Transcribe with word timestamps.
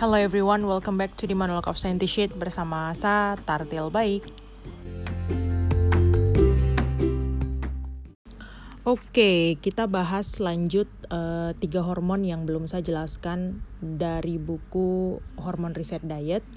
Hello 0.00 0.16
everyone, 0.16 0.64
welcome 0.64 0.96
back 0.96 1.12
to 1.20 1.28
the 1.28 1.36
Monologue 1.36 1.68
of 1.68 1.76
Scientist 1.76 2.32
bersama 2.32 2.88
saya 2.96 3.36
Tartil 3.44 3.92
Baik. 3.92 4.24
Oke, 8.88 9.60
kita 9.60 9.84
bahas 9.84 10.40
lanjut 10.40 10.88
uh, 11.12 11.52
tiga 11.60 11.84
hormon 11.84 12.24
yang 12.24 12.48
belum 12.48 12.64
saya 12.64 12.80
jelaskan 12.80 13.60
dari 13.76 14.40
buku 14.40 15.20
Hormon 15.36 15.76
Reset 15.76 16.00
Diet. 16.00 16.48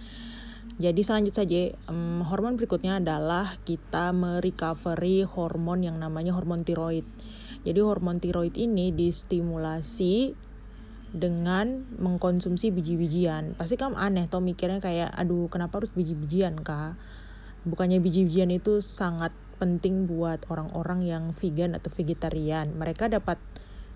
Jadi 0.79 1.03
selanjut 1.03 1.35
saja, 1.35 1.75
um, 1.91 2.23
hormon 2.23 2.55
berikutnya 2.55 3.03
adalah 3.03 3.59
kita 3.67 4.15
merecovery 4.15 5.27
hormon 5.27 5.83
yang 5.83 5.99
namanya 5.99 6.31
hormon 6.31 6.63
tiroid. 6.63 7.03
Jadi 7.67 7.79
hormon 7.83 8.23
tiroid 8.23 8.55
ini 8.55 8.95
distimulasi 8.95 10.31
dengan 11.13 11.85
mengkonsumsi 12.01 12.73
biji-bijian. 12.73 13.53
Pasti 13.53 13.77
kamu 13.77 13.95
aneh 13.95 14.25
toh 14.25 14.41
mikirnya 14.41 14.81
kayak 14.81 15.13
aduh 15.13 15.45
kenapa 15.47 15.79
harus 15.79 15.93
biji-bijian 15.93 16.57
kak? 16.65 16.97
Bukannya 17.63 18.01
biji-bijian 18.01 18.49
itu 18.49 18.81
sangat 18.81 19.31
penting 19.61 20.09
buat 20.09 20.43
orang-orang 20.49 21.05
yang 21.05 21.23
vegan 21.37 21.77
atau 21.77 21.93
vegetarian. 21.93 22.73
Mereka 22.73 23.13
dapat 23.13 23.37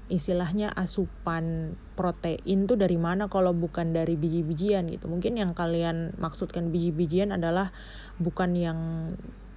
istilahnya 0.07 0.71
asupan 0.71 1.76
protein 1.99 2.63
tuh 2.63 2.80
dari 2.80 2.95
mana 2.95 3.27
kalau 3.27 3.52
bukan 3.52 3.91
dari 3.91 4.15
biji-bijian 4.15 4.88
gitu. 4.93 5.09
Mungkin 5.12 5.41
yang 5.41 5.52
kalian 5.52 6.15
maksudkan 6.21 6.71
biji-bijian 6.71 7.35
adalah 7.35 7.76
bukan 8.21 8.55
yang 8.55 8.79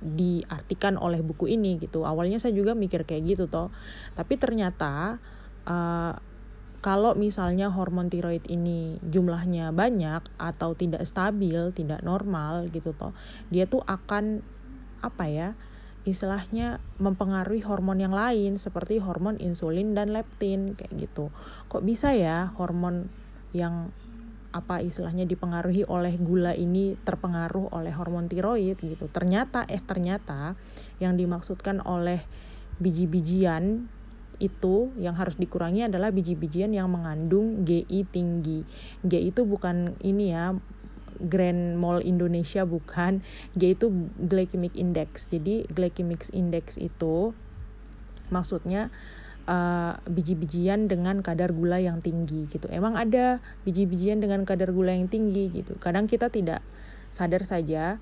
diartikan 0.01 0.97
oleh 0.97 1.21
buku 1.21 1.53
ini 1.53 1.77
gitu. 1.77 2.09
Awalnya 2.09 2.41
saya 2.41 2.57
juga 2.57 2.73
mikir 2.73 3.05
kayak 3.05 3.37
gitu 3.37 3.45
toh. 3.47 3.69
Tapi 4.17 4.41
ternyata 4.41 5.21
uh, 5.69 6.17
kalau 6.81 7.13
misalnya 7.13 7.69
hormon 7.69 8.09
tiroid 8.09 8.45
ini 8.49 8.97
jumlahnya 9.05 9.69
banyak 9.73 10.25
atau 10.41 10.73
tidak 10.73 11.05
stabil, 11.05 11.73
tidak 11.77 12.01
normal 12.01 12.73
gitu 12.73 12.97
toh, 12.97 13.13
dia 13.53 13.69
tuh 13.69 13.85
akan 13.85 14.41
apa 15.05 15.27
ya? 15.29 15.51
istilahnya 16.09 16.81
mempengaruhi 16.97 17.61
hormon 17.61 18.01
yang 18.01 18.17
lain 18.17 18.57
seperti 18.57 18.97
hormon 19.05 19.37
insulin 19.37 19.93
dan 19.93 20.17
leptin 20.17 20.73
kayak 20.73 20.97
gitu. 20.97 21.29
Kok 21.69 21.85
bisa 21.85 22.17
ya 22.17 22.49
hormon 22.57 23.13
yang 23.53 23.93
apa 24.51 24.83
istilahnya 24.83 25.29
dipengaruhi 25.31 25.87
oleh 25.87 26.19
gula 26.19 26.57
ini 26.57 26.99
terpengaruh 26.99 27.71
oleh 27.77 27.93
hormon 27.93 28.27
tiroid 28.27 28.81
gitu. 28.81 29.07
Ternyata 29.13 29.69
eh 29.69 29.83
ternyata 29.85 30.57
yang 30.99 31.15
dimaksudkan 31.15 31.85
oleh 31.85 32.25
biji-bijian 32.81 33.93
itu 34.41 34.91
yang 34.97 35.15
harus 35.15 35.37
dikurangi 35.37 35.87
adalah 35.87 36.09
biji-bijian 36.11 36.73
yang 36.73 36.89
mengandung 36.89 37.63
GI 37.69 38.09
tinggi. 38.09 38.65
GI 39.05 39.31
itu 39.31 39.45
bukan 39.45 39.95
ini 40.01 40.33
ya 40.33 40.57
Grand 41.21 41.77
Mall 41.77 42.01
Indonesia 42.01 42.65
bukan. 42.65 43.21
G 43.53 43.77
itu 43.77 43.93
glycemic 44.17 44.73
index. 44.73 45.29
Jadi 45.29 45.69
glycemic 45.69 46.33
index 46.33 46.81
itu 46.81 47.37
maksudnya 48.33 48.89
uh, 49.45 50.01
biji-bijian 50.09 50.89
dengan 50.89 51.21
kadar 51.21 51.53
gula 51.53 51.77
yang 51.77 52.01
tinggi 52.01 52.49
gitu. 52.49 52.67
Emang 52.73 52.97
ada 52.97 53.45
biji-bijian 53.69 54.25
dengan 54.25 54.49
kadar 54.49 54.73
gula 54.73 54.97
yang 54.97 55.13
tinggi 55.13 55.53
gitu. 55.53 55.77
Kadang 55.77 56.09
kita 56.09 56.33
tidak 56.33 56.65
sadar 57.13 57.45
saja 57.45 58.01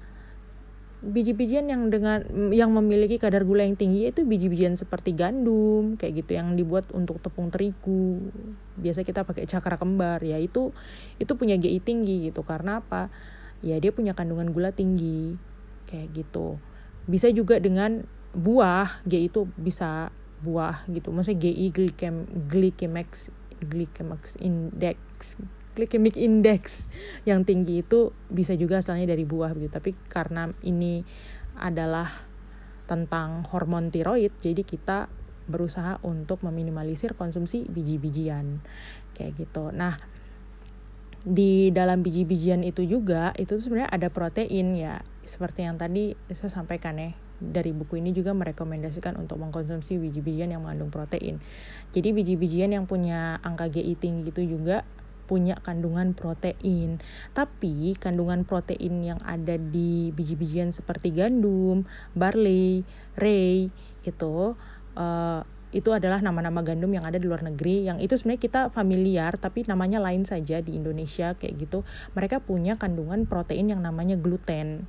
biji-bijian 0.99 1.71
yang 1.71 1.95
dengan 1.95 2.27
yang 2.51 2.75
memiliki 2.75 3.23
kadar 3.23 3.47
gula 3.47 3.63
yang 3.63 3.79
tinggi 3.79 4.11
itu 4.11 4.27
biji-bijian 4.27 4.75
seperti 4.75 5.15
gandum 5.15 5.95
kayak 5.95 6.27
gitu 6.27 6.35
yang 6.35 6.59
dibuat 6.59 6.91
untuk 6.91 7.23
tepung 7.23 7.55
terigu. 7.55 8.19
Biasa 8.75 9.07
kita 9.07 9.23
pakai 9.23 9.47
cakra 9.47 9.79
kembar. 9.79 10.19
Ya 10.27 10.43
itu 10.43 10.75
itu 11.23 11.33
punya 11.39 11.55
GI 11.55 11.79
tinggi 11.83 12.31
gitu. 12.31 12.43
Karena 12.43 12.83
apa? 12.83 13.15
Ya 13.63 13.79
dia 13.79 13.95
punya 13.95 14.15
kandungan 14.19 14.51
gula 14.51 14.75
tinggi. 14.75 15.39
Kayak 15.87 16.19
gitu. 16.19 16.59
Bisa 17.07 17.31
juga 17.31 17.63
dengan 17.63 18.03
buah. 18.35 19.07
GI 19.07 19.31
itu 19.31 19.47
bisa 19.55 20.11
buah 20.43 20.83
gitu. 20.91 21.15
Maksudnya 21.15 21.39
GI 21.47 21.67
glycem 21.71 22.27
glycemic 22.51 23.11
glycemic 23.63 24.23
index 24.39 25.39
glycemic 25.79 26.19
index 26.19 26.91
yang 27.23 27.47
tinggi 27.47 27.87
itu 27.87 28.11
bisa 28.27 28.59
juga 28.59 28.83
asalnya 28.83 29.15
dari 29.15 29.23
buah 29.23 29.55
gitu 29.55 29.71
tapi 29.71 29.95
karena 30.11 30.51
ini 30.67 31.07
adalah 31.55 32.27
tentang 32.91 33.47
hormon 33.47 33.95
tiroid 33.95 34.35
jadi 34.43 34.67
kita 34.67 35.07
berusaha 35.49 35.97
untuk 36.05 36.45
meminimalisir 36.45 37.17
konsumsi 37.17 37.65
biji-bijian. 37.67 38.61
Kayak 39.17 39.49
gitu. 39.49 39.73
Nah 39.73 39.97
di 41.25 41.75
dalam 41.75 42.05
biji-bijian 42.05 42.63
itu 42.63 42.87
juga 42.87 43.35
itu 43.35 43.59
sebenarnya 43.59 43.91
ada 43.91 44.09
protein 44.13 44.77
ya. 44.77 45.01
Seperti 45.25 45.67
yang 45.67 45.81
tadi 45.81 46.15
saya 46.31 46.53
sampaikan 46.53 47.01
ya 47.01 47.11
dari 47.39 47.71
buku 47.71 47.99
ini 47.99 48.11
juga 48.11 48.35
merekomendasikan 48.37 49.15
untuk 49.19 49.41
mengkonsumsi 49.41 49.99
biji-bijian 49.99 50.53
yang 50.53 50.63
mengandung 50.63 50.93
protein. 50.93 51.41
Jadi 51.97 52.13
biji-bijian 52.13 52.71
yang 52.71 52.85
punya 52.85 53.41
angka 53.43 53.73
GI 53.73 53.97
tinggi 53.99 54.31
itu 54.31 54.45
juga 54.45 54.85
punya 55.29 55.61
kandungan 55.61 56.17
protein. 56.17 57.05
Tapi 57.37 57.93
kandungan 58.01 58.49
protein 58.49 59.05
yang 59.05 59.21
ada 59.21 59.61
di 59.61 60.09
biji-bijian 60.17 60.73
seperti 60.73 61.13
gandum, 61.13 61.85
barley, 62.17 62.89
rye 63.21 63.69
itu 64.09 64.57
uh, 64.97 65.45
itu 65.69 65.93
adalah 65.93 66.25
nama-nama 66.25 66.65
gandum 66.65 66.89
yang 66.89 67.05
ada 67.05 67.21
di 67.21 67.29
luar 67.29 67.45
negeri 67.45 67.85
yang 67.85 68.01
itu 68.01 68.17
sebenarnya 68.17 68.41
kita 68.41 68.61
familiar 68.73 69.37
tapi 69.37 69.69
namanya 69.69 70.01
lain 70.01 70.25
saja 70.25 70.65
di 70.65 70.81
Indonesia 70.81 71.37
kayak 71.37 71.69
gitu. 71.69 71.85
Mereka 72.17 72.41
punya 72.41 72.81
kandungan 72.81 73.29
protein 73.29 73.69
yang 73.69 73.85
namanya 73.85 74.17
gluten. 74.17 74.89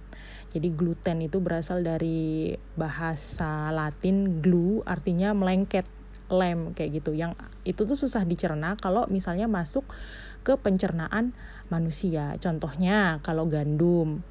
Jadi 0.50 0.72
gluten 0.72 1.20
itu 1.22 1.44
berasal 1.44 1.84
dari 1.84 2.56
bahasa 2.80 3.70
Latin 3.76 4.40
glue 4.40 4.82
artinya 4.88 5.36
melengket 5.36 5.84
lem 6.32 6.72
kayak 6.72 7.04
gitu. 7.04 7.12
Yang 7.12 7.36
itu 7.68 7.84
tuh 7.84 8.00
susah 8.00 8.24
dicerna 8.24 8.80
kalau 8.80 9.04
misalnya 9.12 9.52
masuk 9.52 9.84
ke 10.44 10.58
pencernaan 10.60 11.36
manusia. 11.70 12.36
Contohnya 12.42 13.22
kalau 13.22 13.46
gandum. 13.46 14.26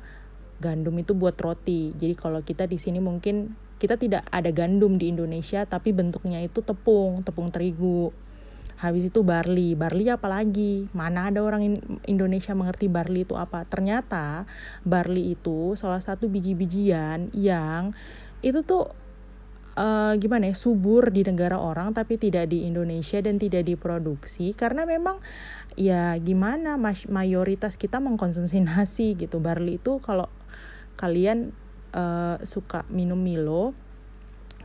Gandum 0.58 0.94
itu 0.98 1.14
buat 1.14 1.38
roti. 1.38 1.94
Jadi 1.94 2.14
kalau 2.18 2.42
kita 2.42 2.66
di 2.66 2.76
sini 2.76 2.98
mungkin 2.98 3.54
kita 3.78 3.94
tidak 3.94 4.26
ada 4.34 4.50
gandum 4.50 4.98
di 4.98 5.14
Indonesia 5.14 5.62
tapi 5.62 5.94
bentuknya 5.94 6.42
itu 6.42 6.60
tepung, 6.60 7.22
tepung 7.22 7.54
terigu. 7.54 8.10
Habis 8.78 9.10
itu 9.10 9.26
barley. 9.26 9.74
Barley 9.74 10.06
apa 10.06 10.30
lagi? 10.30 10.86
Mana 10.94 11.30
ada 11.30 11.42
orang 11.42 11.78
Indonesia 12.06 12.54
mengerti 12.54 12.86
barley 12.86 13.26
itu 13.26 13.34
apa? 13.34 13.66
Ternyata 13.66 14.46
barley 14.86 15.34
itu 15.34 15.74
salah 15.74 15.98
satu 15.98 16.30
biji-bijian 16.30 17.34
yang 17.34 17.90
itu 18.38 18.62
tuh 18.62 18.94
uh, 19.78 20.12
gimana 20.18 20.50
ya 20.50 20.56
subur 20.58 21.14
di 21.14 21.22
negara 21.22 21.56
orang 21.58 21.94
tapi 21.94 22.18
tidak 22.18 22.50
di 22.50 22.66
Indonesia 22.66 23.22
dan 23.22 23.38
tidak 23.38 23.66
diproduksi 23.66 24.52
karena 24.52 24.82
memang 24.82 25.22
ya 25.78 26.18
gimana 26.18 26.74
mayoritas 27.06 27.78
kita 27.78 28.02
mengkonsumsi 28.02 28.58
nasi 28.58 29.14
gitu. 29.14 29.38
Barley 29.38 29.78
itu 29.78 30.02
kalau 30.02 30.26
kalian 30.98 31.54
uh, 31.94 32.42
suka 32.42 32.82
minum 32.90 33.22
Milo 33.22 33.78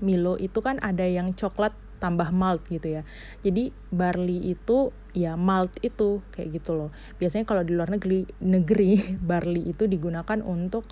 Milo 0.02 0.36
itu 0.42 0.60
kan 0.66 0.82
ada 0.82 1.06
yang 1.06 1.38
coklat 1.38 1.72
tambah 2.02 2.34
malt 2.36 2.68
gitu 2.68 3.00
ya. 3.00 3.08
Jadi 3.46 3.72
barley 3.94 4.52
itu 4.52 4.92
ya 5.16 5.40
malt 5.40 5.72
itu 5.80 6.20
kayak 6.36 6.60
gitu 6.60 6.76
loh. 6.76 6.90
Biasanya 7.22 7.48
kalau 7.48 7.64
di 7.64 7.72
luar 7.78 7.94
negeri 7.94 8.28
negeri 8.44 9.00
barley 9.30 9.72
itu 9.72 9.88
digunakan 9.88 10.42
untuk 10.44 10.84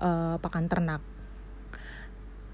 uh, 0.00 0.40
pakan 0.40 0.66
ternak. 0.66 1.02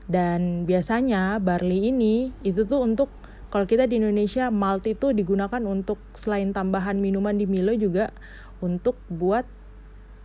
Dan 0.05 0.69
biasanya 0.69 1.41
barley 1.41 1.89
ini 1.89 2.29
itu 2.45 2.69
tuh 2.69 2.85
untuk 2.85 3.09
kalau 3.55 3.71
kita 3.71 3.87
di 3.87 4.03
Indonesia 4.03 4.51
malt 4.51 4.83
itu 4.91 5.15
digunakan 5.15 5.63
untuk 5.63 6.03
selain 6.19 6.51
tambahan 6.51 6.99
minuman 6.99 7.39
di 7.39 7.47
Milo 7.47 7.71
juga 7.79 8.11
untuk 8.59 8.99
buat 9.07 9.47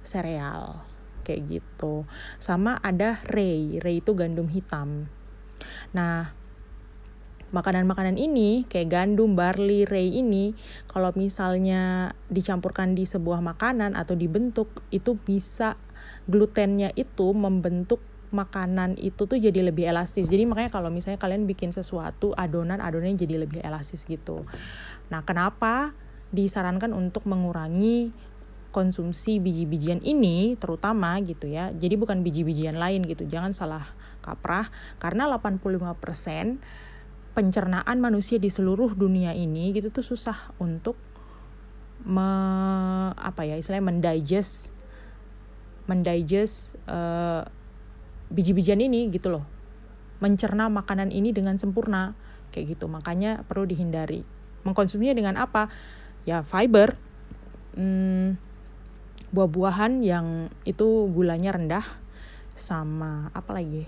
sereal 0.02 0.82
kayak 1.22 1.62
gitu. 1.62 2.10
Sama 2.42 2.82
ada 2.82 3.22
rye, 3.30 3.78
rye 3.86 4.02
itu 4.02 4.18
gandum 4.18 4.50
hitam. 4.50 5.06
Nah, 5.94 6.34
makanan-makanan 7.54 8.18
ini 8.18 8.66
kayak 8.66 8.90
gandum, 8.90 9.38
barley, 9.38 9.86
rye 9.86 10.10
ini 10.10 10.58
kalau 10.90 11.14
misalnya 11.14 12.18
dicampurkan 12.34 12.98
di 12.98 13.06
sebuah 13.06 13.46
makanan 13.46 13.94
atau 13.94 14.18
dibentuk 14.18 14.74
itu 14.90 15.14
bisa 15.22 15.78
glutennya 16.26 16.90
itu 16.98 17.30
membentuk 17.38 18.02
makanan 18.30 18.98
itu 19.02 19.26
tuh 19.26 19.38
jadi 19.38 19.66
lebih 19.66 19.90
elastis. 19.90 20.30
Jadi 20.30 20.46
makanya 20.46 20.70
kalau 20.70 20.94
misalnya 20.94 21.18
kalian 21.18 21.50
bikin 21.50 21.74
sesuatu 21.74 22.34
adonan 22.38 22.78
adonannya 22.78 23.18
jadi 23.18 23.42
lebih 23.42 23.60
elastis 23.66 24.06
gitu. 24.06 24.46
Nah, 25.10 25.26
kenapa 25.26 25.98
disarankan 26.30 26.94
untuk 26.94 27.26
mengurangi 27.26 28.14
konsumsi 28.70 29.42
biji-bijian 29.42 30.06
ini 30.06 30.54
terutama 30.62 31.18
gitu 31.26 31.50
ya. 31.50 31.74
Jadi 31.74 31.98
bukan 31.98 32.22
biji-bijian 32.22 32.78
lain 32.78 33.02
gitu. 33.10 33.26
Jangan 33.26 33.52
salah 33.52 33.86
kaprah 34.22 34.70
karena 35.02 35.26
85% 35.26 36.62
pencernaan 37.34 37.98
manusia 37.98 38.38
di 38.38 38.54
seluruh 38.54 38.94
dunia 38.94 39.34
ini 39.34 39.74
gitu 39.74 39.90
tuh 39.90 40.06
susah 40.06 40.54
untuk 40.62 40.98
me, 42.06 42.30
apa 43.16 43.48
ya 43.48 43.56
istilahnya 43.60 43.86
mendigest 43.90 44.72
mendigest 45.90 46.78
uh, 46.86 47.44
biji-bijian 48.30 48.80
ini 48.80 49.10
gitu 49.10 49.34
loh. 49.34 49.46
Mencerna 50.22 50.70
makanan 50.70 51.10
ini 51.10 51.34
dengan 51.34 51.58
sempurna 51.58 52.14
kayak 52.54 52.78
gitu. 52.78 52.86
Makanya 52.90 53.46
perlu 53.46 53.66
dihindari. 53.66 54.26
Mengkonsumsinya 54.66 55.16
dengan 55.16 55.36
apa? 55.38 55.70
Ya 56.26 56.46
fiber. 56.46 56.96
Hmm, 57.78 58.38
buah-buahan 59.30 60.02
yang 60.02 60.50
itu 60.66 61.10
gulanya 61.14 61.54
rendah 61.56 61.86
sama 62.54 63.30
apa 63.32 63.52
lagi? 63.56 63.86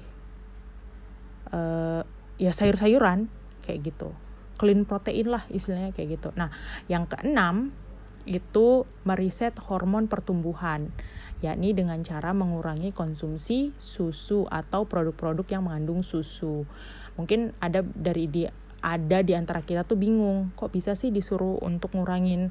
Uh, 1.52 2.08
ya 2.40 2.56
sayur-sayuran 2.56 3.28
kayak 3.66 3.92
gitu. 3.92 4.16
Clean 4.56 4.88
protein 4.88 5.28
lah 5.28 5.44
istilahnya 5.52 5.92
kayak 5.92 6.22
gitu. 6.22 6.30
Nah 6.38 6.54
yang 6.88 7.10
keenam 7.10 7.76
itu 8.26 8.86
meriset 9.08 9.58
hormon 9.58 10.06
pertumbuhan 10.06 10.94
yakni 11.42 11.74
dengan 11.74 12.00
cara 12.06 12.38
mengurangi 12.38 12.94
konsumsi 12.94 13.74
susu 13.82 14.46
atau 14.46 14.86
produk-produk 14.86 15.46
yang 15.50 15.66
mengandung 15.66 16.06
susu. 16.06 16.70
Mungkin 17.18 17.58
ada 17.58 17.82
dari 17.82 18.30
di 18.30 18.46
ada 18.82 19.22
di 19.22 19.34
antara 19.34 19.62
kita 19.62 19.86
tuh 19.86 19.98
bingung, 19.98 20.54
kok 20.58 20.74
bisa 20.74 20.94
sih 20.98 21.10
disuruh 21.14 21.58
untuk 21.62 21.94
ngurangin 21.98 22.50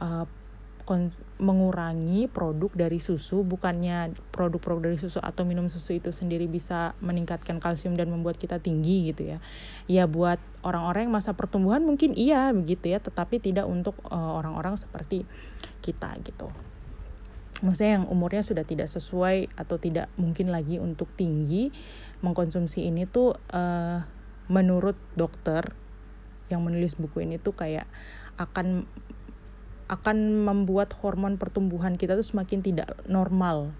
uh, 0.00 0.24
mengurangi 1.42 2.30
produk 2.30 2.70
dari 2.70 3.02
susu 3.02 3.42
bukannya 3.42 4.14
produk-produk 4.30 4.94
dari 4.94 4.98
susu 4.98 5.18
atau 5.18 5.42
minum 5.42 5.66
susu 5.66 5.98
itu 5.98 6.14
sendiri 6.14 6.46
bisa 6.46 6.94
meningkatkan 7.02 7.58
kalsium 7.58 7.98
dan 7.98 8.10
membuat 8.14 8.38
kita 8.38 8.62
tinggi 8.62 9.10
gitu 9.10 9.34
ya. 9.34 9.38
Ya 9.90 10.04
buat 10.06 10.38
orang-orang 10.62 11.10
yang 11.10 11.14
masa 11.18 11.34
pertumbuhan 11.34 11.82
mungkin 11.82 12.14
iya 12.14 12.54
begitu 12.54 12.94
ya 12.94 13.02
tetapi 13.02 13.42
tidak 13.42 13.66
untuk 13.66 13.98
uh, 14.06 14.38
orang-orang 14.38 14.78
seperti 14.78 15.26
kita 15.82 16.14
gitu. 16.22 16.54
Maksudnya 17.62 18.02
yang 18.02 18.06
umurnya 18.10 18.42
sudah 18.42 18.66
tidak 18.66 18.90
sesuai 18.90 19.54
atau 19.54 19.78
tidak 19.78 20.10
mungkin 20.18 20.50
lagi 20.50 20.82
untuk 20.82 21.10
tinggi 21.14 21.70
mengkonsumsi 22.22 22.86
ini 22.86 23.06
tuh 23.06 23.38
uh, 23.54 24.02
menurut 24.50 24.98
dokter 25.14 25.74
yang 26.50 26.62
menulis 26.66 26.98
buku 26.98 27.22
ini 27.22 27.38
tuh 27.38 27.54
kayak 27.54 27.86
akan 28.36 28.84
akan 29.92 30.48
membuat 30.48 30.96
hormon 31.04 31.36
pertumbuhan 31.36 32.00
kita 32.00 32.16
tuh 32.16 32.24
semakin 32.24 32.64
tidak 32.64 32.96
normal 33.04 33.76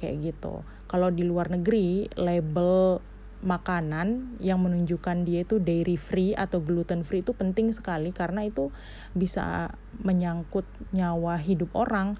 kayak 0.00 0.32
gitu. 0.32 0.64
Kalau 0.88 1.12
di 1.12 1.28
luar 1.28 1.52
negeri 1.52 2.08
label 2.16 3.04
makanan 3.42 4.38
yang 4.38 4.62
menunjukkan 4.62 5.26
dia 5.26 5.42
itu 5.42 5.58
dairy 5.58 5.98
free 5.98 6.32
atau 6.32 6.62
gluten 6.62 7.02
free 7.02 7.26
itu 7.26 7.34
penting 7.34 7.74
sekali 7.74 8.14
karena 8.14 8.46
itu 8.46 8.70
bisa 9.18 9.74
menyangkut 10.00 10.64
nyawa 10.94 11.36
hidup 11.42 11.74
orang 11.74 12.14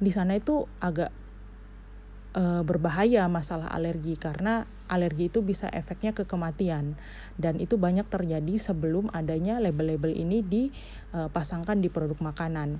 di 0.00 0.08
sana 0.08 0.40
itu 0.40 0.64
agak 0.80 1.12
e, 2.32 2.64
berbahaya 2.64 3.28
masalah 3.28 3.68
alergi 3.68 4.16
karena 4.16 4.64
alergi 4.86 5.28
itu 5.28 5.42
bisa 5.42 5.66
efeknya 5.70 6.14
ke 6.14 6.26
kematian 6.26 6.94
dan 7.36 7.58
itu 7.58 7.74
banyak 7.76 8.06
terjadi 8.06 8.54
sebelum 8.58 9.10
adanya 9.10 9.58
label-label 9.58 10.14
ini 10.14 10.42
dipasangkan 10.42 11.82
di 11.82 11.88
produk 11.90 12.18
makanan. 12.22 12.78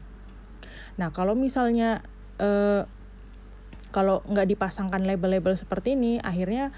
Nah 0.96 1.08
kalau 1.12 1.36
misalnya 1.36 2.00
e, 2.40 2.82
kalau 3.92 4.20
nggak 4.28 4.56
dipasangkan 4.56 5.04
label-label 5.08 5.56
seperti 5.56 5.96
ini, 5.96 6.20
akhirnya 6.20 6.72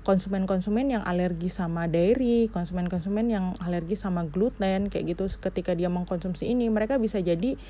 konsumen-konsumen 0.00 0.88
yang 0.88 1.04
alergi 1.04 1.52
sama 1.52 1.84
dairy, 1.84 2.48
konsumen-konsumen 2.48 3.26
yang 3.28 3.52
alergi 3.60 3.98
sama 3.98 4.24
gluten 4.24 4.88
kayak 4.88 5.12
gitu 5.12 5.28
ketika 5.42 5.76
dia 5.76 5.92
mengkonsumsi 5.92 6.48
ini 6.48 6.72
mereka 6.72 6.96
bisa 6.96 7.20
jadi 7.20 7.60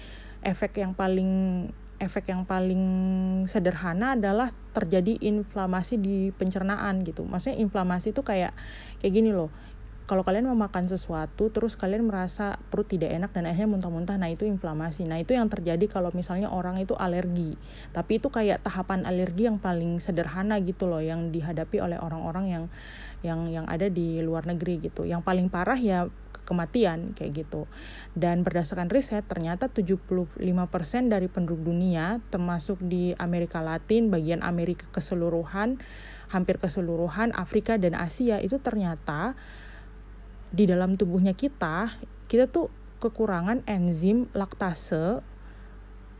efek 0.47 0.79
yang 0.79 0.95
paling 0.95 1.67
efek 2.01 2.33
yang 2.33 2.49
paling 2.49 2.83
sederhana 3.45 4.17
adalah 4.17 4.51
terjadi 4.73 5.21
inflamasi 5.21 6.01
di 6.01 6.33
pencernaan 6.33 7.05
gitu. 7.05 7.29
Maksudnya 7.29 7.61
inflamasi 7.61 8.17
itu 8.17 8.25
kayak 8.25 8.57
kayak 9.05 9.13
gini 9.13 9.31
loh. 9.31 9.53
Kalau 10.09 10.27
kalian 10.27 10.51
mau 10.51 10.59
makan 10.59 10.91
sesuatu 10.91 11.55
terus 11.55 11.79
kalian 11.79 12.03
merasa 12.03 12.59
perut 12.67 12.91
tidak 12.91 13.15
enak 13.15 13.31
dan 13.31 13.47
akhirnya 13.47 13.79
muntah-muntah, 13.79 14.19
nah 14.19 14.27
itu 14.27 14.43
inflamasi. 14.43 15.07
Nah, 15.07 15.23
itu 15.23 15.39
yang 15.39 15.47
terjadi 15.47 15.87
kalau 15.87 16.11
misalnya 16.11 16.51
orang 16.51 16.83
itu 16.83 16.99
alergi. 16.99 17.55
Tapi 17.95 18.19
itu 18.19 18.27
kayak 18.27 18.67
tahapan 18.67 19.07
alergi 19.07 19.47
yang 19.47 19.63
paling 19.63 20.03
sederhana 20.03 20.59
gitu 20.67 20.91
loh 20.91 20.99
yang 20.99 21.31
dihadapi 21.31 21.79
oleh 21.79 21.95
orang-orang 22.03 22.51
yang 22.51 22.65
yang 23.23 23.47
yang 23.47 23.67
ada 23.71 23.87
di 23.87 24.19
luar 24.19 24.51
negeri 24.51 24.91
gitu. 24.91 25.07
Yang 25.07 25.23
paling 25.23 25.47
parah 25.47 25.79
ya 25.79 26.11
kematian 26.51 27.15
kayak 27.15 27.47
gitu. 27.47 27.71
Dan 28.19 28.43
berdasarkan 28.43 28.91
riset 28.91 29.23
ternyata 29.31 29.71
75% 29.71 30.35
dari 31.07 31.31
penduduk 31.31 31.71
dunia 31.71 32.19
termasuk 32.35 32.83
di 32.83 33.15
Amerika 33.23 33.63
Latin, 33.63 34.11
bagian 34.11 34.43
Amerika 34.43 34.91
keseluruhan, 34.91 35.79
hampir 36.35 36.59
keseluruhan 36.59 37.31
Afrika 37.39 37.79
dan 37.79 37.95
Asia 37.95 38.43
itu 38.43 38.59
ternyata 38.59 39.39
di 40.51 40.67
dalam 40.67 40.99
tubuhnya 40.99 41.39
kita 41.39 41.95
kita 42.27 42.51
tuh 42.51 42.71
kekurangan 42.99 43.63
enzim 43.71 44.27
laktase 44.35 45.23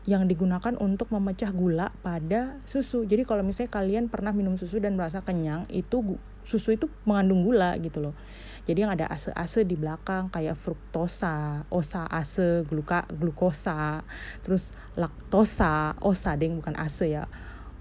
yang 0.09 0.25
digunakan 0.25 0.73
untuk 0.81 1.13
memecah 1.13 1.53
gula 1.53 1.93
pada 2.01 2.57
susu. 2.65 3.05
Jadi 3.05 3.21
kalau 3.21 3.45
misalnya 3.45 3.69
kalian 3.69 4.09
pernah 4.09 4.33
minum 4.33 4.57
susu 4.57 4.81
dan 4.81 4.97
merasa 4.97 5.21
kenyang, 5.21 5.69
itu 5.69 6.01
susu 6.41 6.73
itu 6.73 6.89
mengandung 7.05 7.45
gula 7.45 7.77
gitu 7.77 8.01
loh. 8.01 8.15
Jadi 8.61 8.85
yang 8.85 8.93
ada 8.93 9.09
ase-ase 9.09 9.65
di 9.65 9.73
belakang 9.73 10.29
kayak 10.29 10.53
fruktosa, 10.53 11.65
osa 11.73 12.05
ase, 12.05 12.61
gluka, 12.69 13.09
glukosa, 13.09 14.05
terus 14.45 14.69
laktosa, 14.93 15.97
osa 15.97 16.37
deng 16.37 16.61
bukan 16.61 16.77
ase 16.77 17.17
ya. 17.17 17.25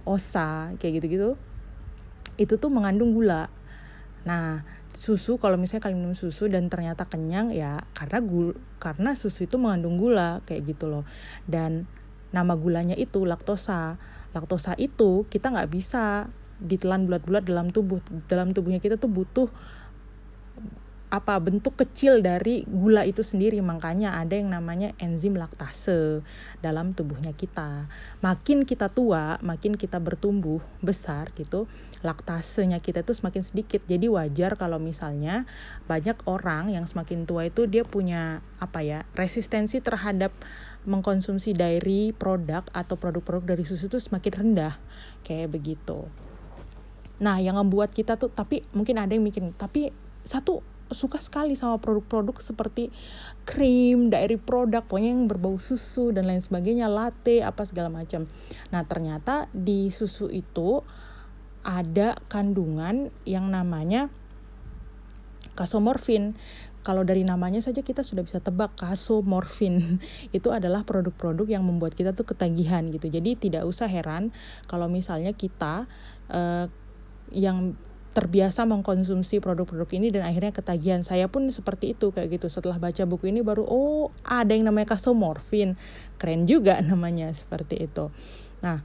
Osa 0.09 0.73
kayak 0.81 1.01
gitu-gitu. 1.01 1.37
Itu 2.41 2.57
tuh 2.57 2.73
mengandung 2.73 3.13
gula. 3.13 3.53
Nah, 4.25 4.65
susu 4.97 5.37
kalau 5.37 5.61
misalnya 5.61 5.87
kalian 5.87 6.01
minum 6.03 6.17
susu 6.19 6.51
dan 6.51 6.67
ternyata 6.67 7.07
kenyang 7.07 7.55
ya 7.55 7.79
karena 7.95 8.19
gul 8.19 8.59
karena 8.83 9.15
susu 9.15 9.47
itu 9.47 9.55
mengandung 9.61 10.01
gula 10.01 10.41
kayak 10.49 10.65
gitu 10.75 10.89
loh. 10.89 11.05
Dan 11.45 11.85
nama 12.33 12.57
gulanya 12.57 12.97
itu 12.97 13.29
laktosa. 13.29 14.01
Laktosa 14.33 14.75
itu 14.81 15.29
kita 15.29 15.53
nggak 15.53 15.71
bisa 15.71 16.33
ditelan 16.61 17.05
bulat-bulat 17.05 17.45
dalam 17.45 17.69
tubuh. 17.69 18.01
Dalam 18.29 18.57
tubuhnya 18.57 18.81
kita 18.81 18.97
tuh 18.97 19.13
butuh 19.13 19.49
apa 21.11 21.43
bentuk 21.43 21.75
kecil 21.75 22.23
dari 22.23 22.63
gula 22.71 23.03
itu 23.03 23.27
sendiri. 23.27 23.59
Makanya 23.59 24.23
ada 24.23 24.39
yang 24.39 24.55
namanya 24.55 24.95
enzim 25.03 25.35
laktase 25.35 26.23
dalam 26.63 26.95
tubuhnya 26.95 27.35
kita. 27.35 27.91
Makin 28.23 28.63
kita 28.63 28.87
tua 28.87 29.43
makin 29.43 29.75
kita 29.75 29.99
bertumbuh 29.99 30.63
besar 30.79 31.35
gitu 31.35 31.67
laktasenya 32.01 32.79
kita 32.81 33.03
itu 33.03 33.13
semakin 33.13 33.43
sedikit. 33.43 33.83
Jadi 33.85 34.07
wajar 34.07 34.55
kalau 34.55 34.79
misalnya 34.79 35.45
banyak 35.91 36.17
orang 36.25 36.71
yang 36.73 36.87
semakin 36.87 37.27
tua 37.27 37.51
itu 37.51 37.67
dia 37.67 37.83
punya 37.83 38.41
apa 38.63 38.81
ya 38.81 39.03
resistensi 39.19 39.83
terhadap 39.83 40.31
mengkonsumsi 40.89 41.53
dairy 41.53 42.17
produk 42.17 42.65
atau 42.73 42.97
produk-produk 42.97 43.53
dari 43.53 43.67
susu 43.67 43.91
itu 43.91 43.99
semakin 43.99 44.33
rendah. 44.33 44.75
Kayak 45.27 45.59
begitu. 45.59 46.07
Nah 47.21 47.37
yang 47.43 47.61
membuat 47.61 47.93
kita 47.93 48.17
tuh 48.17 48.33
tapi 48.33 48.65
mungkin 48.73 48.97
ada 48.97 49.13
yang 49.13 49.27
mikir 49.27 49.45
tapi 49.61 49.93
satu 50.23 50.61
suka 50.91 51.23
sekali 51.23 51.55
sama 51.55 51.79
produk-produk 51.79 52.35
seperti 52.43 52.91
krim, 53.47 54.11
dairy 54.11 54.37
produk, 54.37 54.83
pokoknya 54.83 55.15
yang 55.15 55.31
berbau 55.31 55.57
susu 55.63 56.11
dan 56.11 56.27
lain 56.27 56.43
sebagainya, 56.43 56.91
latte, 56.91 57.47
apa 57.47 57.63
segala 57.63 57.89
macam. 57.89 58.27
Nah, 58.75 58.83
ternyata 58.85 59.47
di 59.55 59.89
susu 59.95 60.27
itu 60.27 60.83
ada 61.63 62.19
kandungan 62.27 63.15
yang 63.23 63.49
namanya 63.49 64.11
kasomorfin. 65.55 66.35
Kalau 66.81 67.05
dari 67.05 67.29
namanya 67.29 67.61
saja 67.61 67.85
kita 67.85 68.01
sudah 68.01 68.25
bisa 68.25 68.41
tebak 68.41 68.73
kasomorfin 68.81 70.01
itu 70.37 70.49
adalah 70.49 70.83
produk-produk 70.83 71.47
yang 71.47 71.63
membuat 71.63 71.93
kita 71.93 72.17
tuh 72.17 72.25
ketagihan 72.25 72.89
gitu. 72.89 73.13
Jadi 73.13 73.37
tidak 73.37 73.69
usah 73.69 73.87
heran 73.87 74.33
kalau 74.65 74.89
misalnya 74.89 75.37
kita 75.37 75.85
uh, 76.33 76.67
yang 77.31 77.77
terbiasa 78.21 78.69
mengkonsumsi 78.69 79.41
produk-produk 79.41 79.89
ini 79.97 80.13
dan 80.13 80.29
akhirnya 80.29 80.53
ketagihan. 80.53 81.01
Saya 81.01 81.33
pun 81.33 81.49
seperti 81.49 81.97
itu 81.97 82.13
kayak 82.13 82.37
gitu. 82.37 82.53
Setelah 82.53 82.77
baca 82.77 83.09
buku 83.09 83.33
ini 83.33 83.41
baru 83.41 83.65
oh 83.65 84.13
ada 84.29 84.53
yang 84.53 84.69
namanya 84.69 84.93
kasomorfin. 84.93 85.81
Keren 86.21 86.45
juga 86.45 86.77
namanya 86.85 87.33
seperti 87.33 87.89
itu. 87.89 88.13
Nah, 88.61 88.85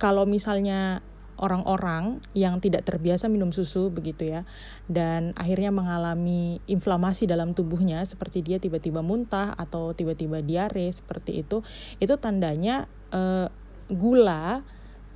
kalau 0.00 0.24
misalnya 0.24 1.04
orang-orang 1.36 2.24
yang 2.32 2.64
tidak 2.64 2.88
terbiasa 2.88 3.28
minum 3.28 3.52
susu 3.52 3.92
begitu 3.92 4.24
ya 4.24 4.48
dan 4.88 5.36
akhirnya 5.36 5.68
mengalami 5.68 6.64
inflamasi 6.64 7.28
dalam 7.28 7.52
tubuhnya 7.52 8.00
seperti 8.08 8.40
dia 8.40 8.56
tiba-tiba 8.56 9.04
muntah 9.04 9.52
atau 9.52 9.92
tiba-tiba 9.92 10.40
diare 10.40 10.88
seperti 10.88 11.44
itu 11.44 11.60
itu 12.00 12.14
tandanya 12.16 12.88
eh, 13.12 13.52
gula 13.92 14.64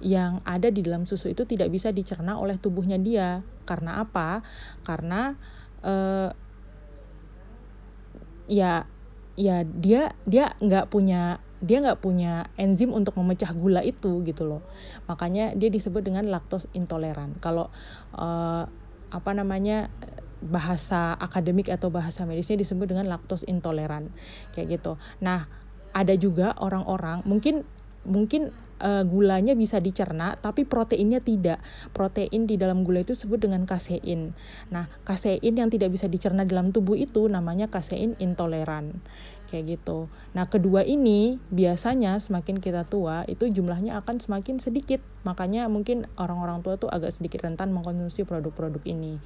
yang 0.00 0.40
ada 0.48 0.72
di 0.72 0.80
dalam 0.80 1.04
susu 1.04 1.32
itu 1.32 1.44
tidak 1.44 1.68
bisa 1.68 1.92
dicerna 1.92 2.40
oleh 2.40 2.56
tubuhnya 2.56 2.96
dia. 2.96 3.44
Karena 3.68 4.00
apa? 4.00 4.40
Karena 4.84 5.36
uh, 5.84 6.32
ya 8.50 8.84
ya 9.38 9.62
dia 9.64 10.12
dia 10.26 10.52
nggak 10.58 10.90
punya 10.90 11.38
dia 11.60 11.78
nggak 11.84 12.00
punya 12.00 12.48
enzim 12.56 12.90
untuk 12.90 13.14
memecah 13.20 13.52
gula 13.52 13.84
itu 13.84 14.24
gitu 14.24 14.48
loh 14.48 14.64
makanya 15.06 15.52
dia 15.54 15.68
disebut 15.68 16.00
dengan 16.02 16.26
laktos 16.26 16.64
intoleran 16.72 17.36
kalau 17.38 17.68
uh, 18.16 18.64
apa 19.12 19.30
namanya 19.36 19.92
bahasa 20.40 21.12
akademik 21.20 21.68
atau 21.68 21.92
bahasa 21.92 22.24
medisnya 22.24 22.56
disebut 22.56 22.88
dengan 22.88 23.06
laktos 23.12 23.44
intoleran 23.44 24.08
kayak 24.56 24.80
gitu. 24.80 24.96
Nah, 25.20 25.46
ada 25.92 26.16
juga 26.16 26.56
orang-orang 26.56 27.20
mungkin 27.28 27.68
mungkin 28.08 28.48
uh, 28.80 29.04
gulanya 29.06 29.52
bisa 29.54 29.78
dicerna 29.78 30.34
tapi 30.40 30.64
proteinnya 30.64 31.20
tidak. 31.20 31.60
Protein 31.92 32.48
di 32.48 32.56
dalam 32.56 32.82
gula 32.82 33.04
itu 33.04 33.12
disebut 33.12 33.46
dengan 33.46 33.68
kasein. 33.68 34.32
Nah, 34.72 34.88
kasein 35.04 35.54
yang 35.54 35.68
tidak 35.68 35.92
bisa 35.92 36.08
dicerna 36.08 36.48
dalam 36.48 36.72
tubuh 36.74 36.96
itu 36.96 37.28
namanya 37.28 37.68
kasein 37.68 38.16
intoleran 38.18 38.98
kayak 39.50 39.82
gitu. 39.82 40.06
Nah, 40.30 40.46
kedua 40.46 40.86
ini 40.86 41.42
biasanya 41.50 42.22
semakin 42.22 42.62
kita 42.62 42.86
tua 42.86 43.26
itu 43.26 43.50
jumlahnya 43.50 43.98
akan 43.98 44.22
semakin 44.22 44.62
sedikit. 44.62 45.02
Makanya 45.26 45.66
mungkin 45.66 46.06
orang-orang 46.14 46.62
tua 46.62 46.78
tuh 46.78 46.86
agak 46.86 47.10
sedikit 47.10 47.42
rentan 47.42 47.74
mengkonsumsi 47.74 48.22
produk-produk 48.22 48.80
ini. 48.86 49.18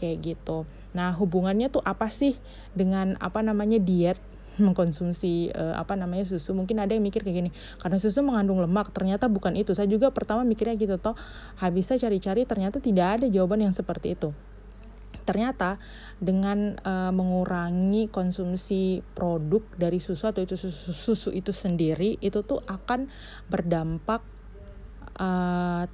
Kayak 0.00 0.16
gitu. 0.24 0.64
Nah, 0.96 1.12
hubungannya 1.12 1.68
tuh 1.68 1.84
apa 1.84 2.08
sih 2.08 2.40
dengan 2.72 3.20
apa 3.20 3.44
namanya 3.44 3.76
diet? 3.76 4.16
Mengkonsumsi 4.58 5.52
uh, 5.52 5.76
apa 5.76 5.96
namanya 5.96 6.24
susu. 6.28 6.52
Mungkin 6.52 6.80
ada 6.80 6.92
yang 6.92 7.04
mikir 7.04 7.22
kayak 7.24 7.36
gini 7.46 7.50
karena 7.80 7.96
susu 8.00 8.20
mengandung 8.24 8.60
lemak. 8.60 8.92
Ternyata 8.92 9.28
bukan 9.28 9.56
itu. 9.56 9.72
Saya 9.72 9.88
juga 9.88 10.12
pertama 10.12 10.42
mikirnya 10.42 10.76
gitu 10.76 10.96
toh 10.96 11.16
habis 11.60 11.88
saya 11.88 12.00
cari-cari 12.08 12.48
ternyata 12.48 12.80
tidak 12.80 13.20
ada 13.20 13.26
jawaban 13.28 13.64
yang 13.64 13.74
seperti 13.74 14.16
itu. 14.16 14.32
Ternyata 15.26 15.82
dengan 16.22 16.78
uh, 16.86 17.10
mengurangi 17.10 18.06
konsumsi 18.08 19.02
produk 19.12 19.66
dari 19.74 19.98
susu 19.98 20.30
atau 20.30 20.40
itu 20.40 20.54
susu, 20.54 20.94
susu 20.94 21.30
itu 21.34 21.50
sendiri 21.50 22.14
itu 22.22 22.46
tuh 22.46 22.62
akan 22.62 23.10
berdampak 23.50 24.22
uh, 25.18 25.84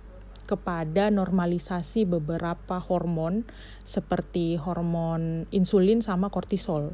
kepada 0.43 1.09
normalisasi 1.09 2.05
beberapa 2.05 2.77
hormon 2.77 3.49
seperti 3.89 4.61
hormon 4.61 5.49
insulin 5.49 6.05
sama 6.05 6.29
kortisol. 6.29 6.93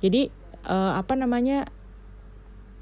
Jadi 0.00 0.32
uh, 0.66 0.98
apa 0.98 1.14
namanya 1.14 1.70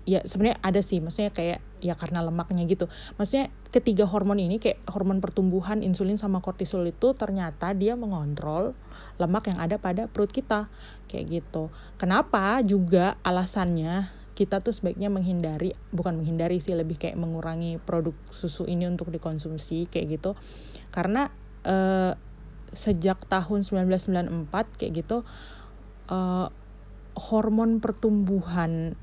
ya 0.05 0.21
sebenarnya 0.21 0.61
ada 0.61 0.81
sih 0.85 1.01
maksudnya 1.01 1.33
kayak 1.33 1.61
ya 1.81 1.97
karena 1.97 2.25
lemaknya 2.25 2.65
gitu. 2.65 2.89
Maksudnya 3.21 3.53
ketiga 3.73 4.09
hormon 4.09 4.41
ini 4.41 4.57
kayak 4.61 4.81
hormon 4.89 5.21
pertumbuhan 5.21 5.85
insulin 5.85 6.17
sama 6.17 6.41
kortisol 6.41 6.85
itu 6.89 7.13
ternyata 7.17 7.73
dia 7.77 7.97
mengontrol 7.97 8.73
lemak 9.21 9.53
yang 9.53 9.61
ada 9.61 9.77
pada 9.77 10.09
perut 10.09 10.33
kita 10.33 10.69
kayak 11.09 11.45
gitu. 11.45 11.69
Kenapa 12.01 12.61
juga 12.65 13.21
alasannya 13.25 14.09
kita 14.35 14.59
tuh 14.65 14.75
sebaiknya 14.75 15.09
menghindari 15.13 15.79
bukan 15.95 16.19
menghindari 16.19 16.59
sih 16.59 16.75
lebih 16.75 16.99
kayak 16.99 17.15
mengurangi 17.15 17.79
produk 17.79 18.17
susu 18.35 18.67
ini 18.67 18.89
untuk 18.89 19.13
dikonsumsi 19.13 19.89
kayak 19.89 20.21
gitu. 20.21 20.37
Karena 20.89 21.29
eh, 21.65 22.13
sejak 22.75 23.25
tahun 23.31 23.63
1994 23.63 24.81
kayak 24.81 24.93
gitu 25.05 25.23
eh, 26.11 26.49
hormon 27.31 27.81
pertumbuhan. 27.81 28.99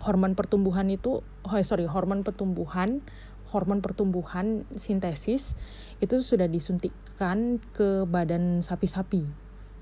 Hormon 0.00 0.32
pertumbuhan 0.38 0.88
itu 0.88 1.20
oh 1.20 1.54
sorry 1.66 1.84
hormon 1.84 2.24
pertumbuhan 2.24 3.04
hormon 3.50 3.82
pertumbuhan 3.82 4.62
sintesis 4.78 5.58
itu 5.98 6.22
sudah 6.22 6.46
disuntikkan 6.46 7.58
ke 7.74 8.06
badan 8.06 8.62
sapi-sapi 8.62 9.26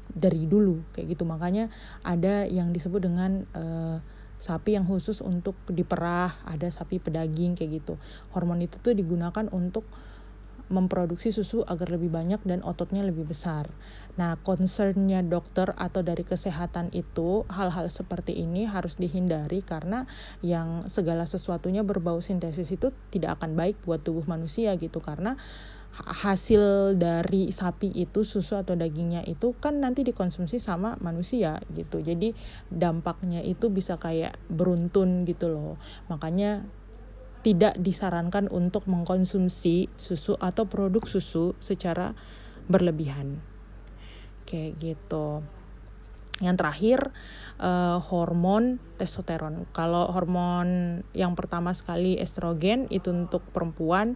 dari 0.09 0.49
dulu 0.49 0.83
kayak 0.97 1.15
gitu. 1.15 1.29
Makanya 1.29 1.69
ada 2.01 2.49
yang 2.49 2.73
disebut 2.73 3.05
dengan 3.05 3.45
uh, 3.53 4.01
sapi 4.41 4.75
yang 4.79 4.89
khusus 4.89 5.21
untuk 5.21 5.55
diperah 5.69 6.43
ada 6.49 6.73
sapi 6.73 6.97
pedaging 6.97 7.55
kayak 7.55 7.85
gitu. 7.85 8.01
Hormon 8.33 8.65
itu 8.65 8.81
tuh 8.81 8.97
digunakan 8.97 9.47
untuk 9.53 9.85
memproduksi 10.69 11.33
susu 11.33 11.65
agar 11.65 11.93
lebih 11.93 12.13
banyak 12.13 12.41
dan 12.45 12.61
ototnya 12.65 13.05
lebih 13.05 13.29
besar. 13.29 13.69
Nah, 14.19 14.37
concernnya 14.43 15.23
dokter 15.23 15.73
atau 15.79 16.03
dari 16.03 16.27
kesehatan 16.27 16.91
itu 16.91 17.47
hal-hal 17.49 17.87
seperti 17.89 18.35
ini 18.35 18.67
harus 18.67 18.99
dihindari 18.99 19.63
karena 19.63 20.05
yang 20.43 20.85
segala 20.91 21.25
sesuatunya 21.25 21.87
berbau 21.87 22.19
sintesis 22.19 22.69
itu 22.75 22.91
tidak 23.15 23.41
akan 23.41 23.55
baik 23.55 23.79
buat 23.87 24.03
tubuh 24.03 24.27
manusia 24.27 24.75
gitu. 24.77 24.99
Karena 24.99 25.39
hasil 25.99 26.95
dari 26.95 27.51
sapi 27.51 27.91
itu 27.91 28.23
susu 28.23 28.55
atau 28.55 28.79
dagingnya 28.79 29.27
itu 29.27 29.51
kan 29.59 29.83
nanti 29.83 30.07
dikonsumsi 30.07 30.63
sama 30.63 30.95
manusia 31.03 31.59
gitu. 31.75 31.99
Jadi 31.99 32.35
dampaknya 32.71 33.43
itu 33.43 33.67
bisa 33.73 33.99
kayak 33.99 34.39
beruntun 34.47 35.27
gitu 35.27 35.51
loh. 35.51 35.75
Makanya 36.07 36.63
tidak 37.43 37.79
disarankan 37.79 38.51
untuk 38.51 38.85
mengkonsumsi 38.91 39.89
susu 39.95 40.35
atau 40.39 40.67
produk 40.67 41.05
susu 41.07 41.55
secara 41.63 42.13
berlebihan. 42.67 43.39
Kayak 44.45 44.73
gitu. 44.81 45.43
Yang 46.39 46.57
terakhir 46.59 47.01
uh, 47.59 47.99
hormon 47.99 48.79
testosteron. 48.99 49.67
Kalau 49.75 50.11
hormon 50.11 51.03
yang 51.15 51.35
pertama 51.35 51.75
sekali 51.75 52.19
estrogen 52.19 52.87
itu 52.91 53.11
untuk 53.11 53.43
perempuan, 53.51 54.15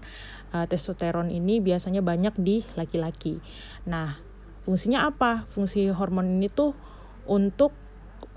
uh, 0.55 0.67
testosteron 0.67 1.31
ini 1.31 1.59
biasanya 1.59 2.01
banyak 2.03 2.35
di 2.39 2.63
laki-laki. 2.79 3.43
Nah, 3.87 4.19
fungsinya 4.63 5.11
apa? 5.11 5.51
Fungsi 5.51 5.91
hormon 5.91 6.39
ini 6.39 6.47
tuh 6.47 6.75
untuk 7.27 7.75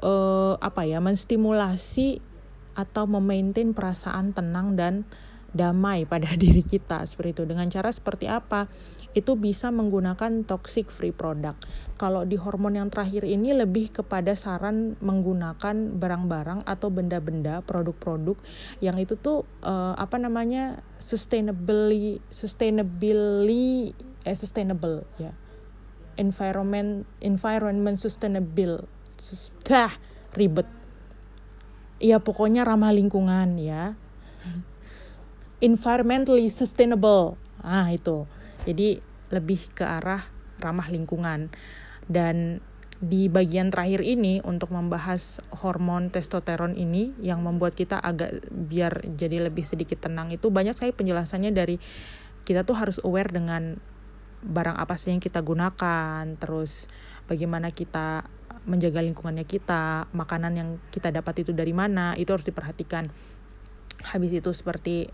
uh, 0.02 0.58
apa 0.58 0.86
ya? 0.90 0.98
menstimulasi 0.98 2.35
atau 2.76 3.08
memaintain 3.08 3.72
perasaan 3.72 4.36
tenang 4.36 4.76
dan 4.76 5.08
damai 5.56 6.04
pada 6.04 6.36
diri 6.44 6.62
kita 6.62 7.08
seperti 7.08 7.42
itu. 7.42 7.44
Dengan 7.48 7.72
cara 7.72 7.90
seperti 7.90 8.28
apa? 8.28 8.68
Itu 9.16 9.40
bisa 9.40 9.72
menggunakan 9.72 10.44
toxic 10.44 10.92
free 10.92 11.16
product. 11.16 11.64
Kalau 11.96 12.28
di 12.28 12.36
hormon 12.36 12.76
yang 12.76 12.92
terakhir 12.92 13.24
ini 13.24 13.56
lebih 13.56 13.96
kepada 13.96 14.36
saran 14.36 15.00
menggunakan 15.00 15.96
barang-barang 15.96 16.68
atau 16.68 16.92
benda-benda 16.92 17.64
produk-produk 17.64 18.36
yang 18.84 19.00
itu 19.00 19.16
tuh 19.16 19.48
uh, 19.64 19.96
apa 19.96 20.20
namanya 20.20 20.84
sustainably 21.00 22.20
sustainably 22.28 23.96
eh, 24.28 24.36
sustainable 24.36 25.08
ya. 25.16 25.32
Environment 26.20 27.08
environment 27.24 27.96
sustainable. 27.96 28.84
Sus, 29.16 29.48
ah, 29.72 29.96
ribet 30.36 30.68
ya 32.06 32.22
pokoknya 32.22 32.62
ramah 32.62 32.94
lingkungan 32.94 33.58
ya. 33.58 33.98
Environmentally 35.58 36.54
sustainable. 36.54 37.42
Ah 37.66 37.90
itu. 37.90 38.30
Jadi 38.70 39.02
lebih 39.34 39.66
ke 39.74 39.82
arah 39.82 40.30
ramah 40.62 40.86
lingkungan. 40.94 41.50
Dan 42.06 42.62
di 43.02 43.28
bagian 43.28 43.74
terakhir 43.74 44.06
ini 44.06 44.40
untuk 44.46 44.72
membahas 44.72 45.44
hormon 45.52 46.14
testosteron 46.14 46.80
ini 46.80 47.12
yang 47.20 47.44
membuat 47.44 47.76
kita 47.76 48.00
agak 48.00 48.48
biar 48.48 49.04
jadi 49.20 49.52
lebih 49.52 49.68
sedikit 49.68 50.08
tenang 50.08 50.32
itu 50.32 50.48
banyak 50.48 50.72
sekali 50.72 50.96
penjelasannya 50.96 51.52
dari 51.52 51.76
kita 52.48 52.64
tuh 52.64 52.80
harus 52.80 52.98
aware 53.04 53.28
dengan 53.36 53.76
barang 54.46 54.78
apa 54.80 54.96
sih 54.96 55.12
yang 55.12 55.20
kita 55.20 55.44
gunakan 55.44 56.24
terus 56.40 56.88
bagaimana 57.28 57.74
kita 57.74 58.24
menjaga 58.66 59.02
lingkungannya 59.02 59.46
kita, 59.46 60.10
makanan 60.12 60.54
yang 60.58 60.70
kita 60.90 61.14
dapat 61.14 61.46
itu 61.46 61.54
dari 61.54 61.72
mana, 61.72 62.18
itu 62.18 62.34
harus 62.34 62.46
diperhatikan. 62.46 63.10
Habis 64.06 64.38
itu 64.38 64.52
seperti 64.54 65.10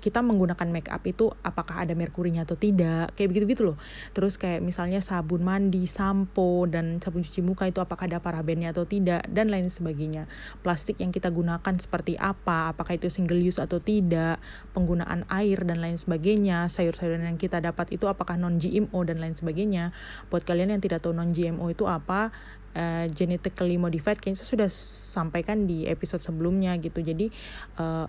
kita 0.00 0.20
menggunakan 0.24 0.68
make 0.68 0.88
up 0.88 1.04
itu 1.04 1.32
apakah 1.44 1.84
ada 1.84 1.92
merkurinya 1.96 2.44
atau 2.44 2.56
tidak 2.56 3.12
kayak 3.16 3.28
begitu 3.32 3.44
gitu 3.56 3.62
loh. 3.72 3.76
Terus 4.16 4.40
kayak 4.40 4.64
misalnya 4.64 5.00
sabun 5.04 5.44
mandi 5.44 5.84
sampo 5.84 6.64
dan 6.68 7.00
sabun 7.00 7.24
cuci 7.24 7.40
muka 7.44 7.68
itu 7.68 7.80
apakah 7.80 8.08
ada 8.08 8.20
parabennya 8.20 8.72
atau 8.72 8.88
tidak 8.88 9.24
dan 9.28 9.52
lain 9.52 9.68
sebagainya. 9.68 10.28
Plastik 10.64 11.00
yang 11.00 11.12
kita 11.12 11.28
gunakan 11.28 11.74
seperti 11.76 12.16
apa 12.16 12.72
apakah 12.72 12.96
itu 12.96 13.12
single 13.12 13.40
use 13.40 13.60
atau 13.60 13.80
tidak 13.80 14.40
penggunaan 14.72 15.28
air 15.28 15.60
dan 15.64 15.80
lain 15.80 16.00
sebagainya 16.00 16.68
sayur-sayuran 16.72 17.28
yang 17.28 17.40
kita 17.40 17.60
dapat 17.60 17.92
itu 17.92 18.08
apakah 18.08 18.40
non 18.40 18.56
GMO 18.60 19.04
dan 19.04 19.20
lain 19.20 19.36
sebagainya. 19.36 19.92
Buat 20.32 20.48
kalian 20.48 20.72
yang 20.72 20.82
tidak 20.84 21.04
tahu 21.04 21.12
non 21.12 21.32
GMO 21.32 21.68
itu 21.72 21.84
apa 21.88 22.32
uh, 22.74 23.06
genetically 23.10 23.78
modified 23.80 24.18
kayaknya 24.18 24.42
saya 24.42 24.50
sudah 24.50 24.68
sampaikan 25.14 25.64
di 25.64 25.86
episode 25.86 26.20
sebelumnya 26.20 26.74
gitu. 26.78 27.00
Jadi 27.00 27.30
uh, 27.78 28.06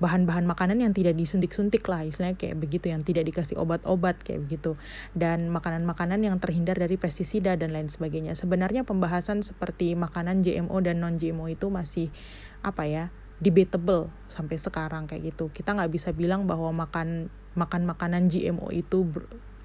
bahan-bahan 0.00 0.48
makanan 0.48 0.80
yang 0.80 0.96
tidak 0.96 1.12
disuntik-suntik 1.12 1.84
lah 1.84 2.08
istilahnya 2.08 2.40
kayak 2.40 2.56
begitu 2.56 2.88
yang 2.88 3.04
tidak 3.04 3.28
dikasih 3.28 3.60
obat-obat 3.60 4.16
kayak 4.24 4.48
begitu. 4.48 4.80
Dan 5.12 5.52
makanan-makanan 5.52 6.24
yang 6.24 6.40
terhindar 6.40 6.80
dari 6.80 6.96
pestisida 6.96 7.54
dan 7.60 7.76
lain 7.76 7.92
sebagainya. 7.92 8.32
Sebenarnya 8.32 8.88
pembahasan 8.88 9.44
seperti 9.44 9.92
makanan 9.92 10.40
GMO 10.40 10.80
dan 10.80 11.04
non 11.04 11.20
GMO 11.20 11.52
itu 11.52 11.68
masih 11.68 12.08
apa 12.64 12.88
ya 12.88 13.04
debatable 13.40 14.08
sampai 14.32 14.56
sekarang 14.56 15.04
kayak 15.04 15.36
gitu. 15.36 15.52
Kita 15.52 15.76
nggak 15.76 15.92
bisa 15.92 16.16
bilang 16.16 16.48
bahwa 16.48 16.72
makan 16.72 17.28
makan 17.52 17.84
makanan 17.84 18.32
GMO 18.32 18.72
itu 18.72 19.04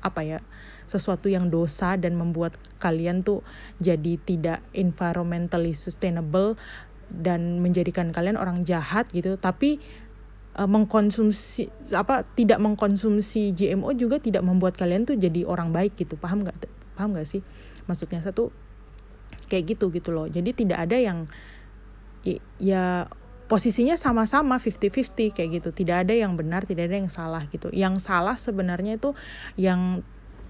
apa 0.03 0.21
ya 0.21 0.37
sesuatu 0.85 1.27
yang 1.29 1.49
dosa 1.49 1.97
dan 1.97 2.17
membuat 2.17 2.57
kalian 2.77 3.25
tuh 3.25 3.41
jadi 3.81 4.17
tidak 4.21 4.59
environmentally 4.71 5.73
sustainable 5.73 6.57
dan 7.09 7.61
menjadikan 7.61 8.09
kalian 8.09 8.37
orang 8.37 8.65
jahat 8.65 9.09
gitu. 9.13 9.37
Tapi 9.37 9.77
uh, 10.57 10.69
mengkonsumsi 10.69 11.69
apa 11.93 12.25
tidak 12.33 12.57
mengkonsumsi 12.63 13.53
GMO 13.53 13.93
juga 13.93 14.17
tidak 14.17 14.41
membuat 14.41 14.79
kalian 14.79 15.05
tuh 15.05 15.17
jadi 15.19 15.45
orang 15.45 15.75
baik 15.75 15.99
gitu. 15.99 16.17
Paham 16.17 16.47
nggak 16.47 16.57
paham 16.97 17.13
nggak 17.13 17.27
sih? 17.27 17.41
Maksudnya 17.85 18.23
satu 18.25 18.49
kayak 19.51 19.77
gitu 19.77 19.93
gitu 19.93 20.09
loh. 20.15 20.25
Jadi 20.25 20.65
tidak 20.65 20.89
ada 20.89 20.97
yang 20.97 21.29
ya 22.57 23.05
posisinya 23.45 23.93
sama-sama 23.93 24.57
50-50 24.57 25.37
kayak 25.37 25.49
gitu. 25.61 25.69
Tidak 25.69 26.07
ada 26.07 26.13
yang 26.17 26.33
benar 26.33 26.65
tidak 26.65 26.89
ada 26.89 26.97
yang 26.97 27.11
salah 27.11 27.43
gitu. 27.53 27.69
Yang 27.69 28.01
salah 28.01 28.35
sebenarnya 28.39 28.97
itu 28.97 29.13
yang 29.59 30.01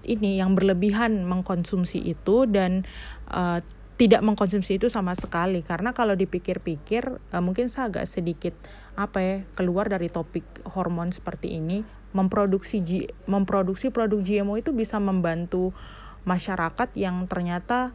ini 0.04 0.36
yang 0.36 0.52
berlebihan 0.52 1.24
mengkonsumsi 1.24 2.02
itu 2.02 2.44
dan 2.44 2.84
uh, 3.30 3.62
tidak 3.96 4.20
mengkonsumsi 4.20 4.76
itu 4.76 4.92
sama 4.92 5.16
sekali. 5.16 5.64
Karena 5.64 5.96
kalau 5.96 6.12
dipikir-pikir 6.12 7.32
uh, 7.32 7.42
mungkin 7.42 7.72
saya 7.72 7.88
agak 7.88 8.04
sedikit 8.10 8.52
apa 8.96 9.18
ya 9.20 9.36
keluar 9.56 9.88
dari 9.92 10.08
topik 10.08 10.44
hormon 10.64 11.12
seperti 11.12 11.60
ini 11.60 11.84
memproduksi 12.16 12.80
G, 12.80 13.12
memproduksi 13.28 13.92
produk 13.92 14.24
GMO 14.24 14.56
itu 14.56 14.72
bisa 14.72 14.96
membantu 14.96 15.76
masyarakat 16.24 16.96
yang 16.96 17.28
ternyata 17.28 17.92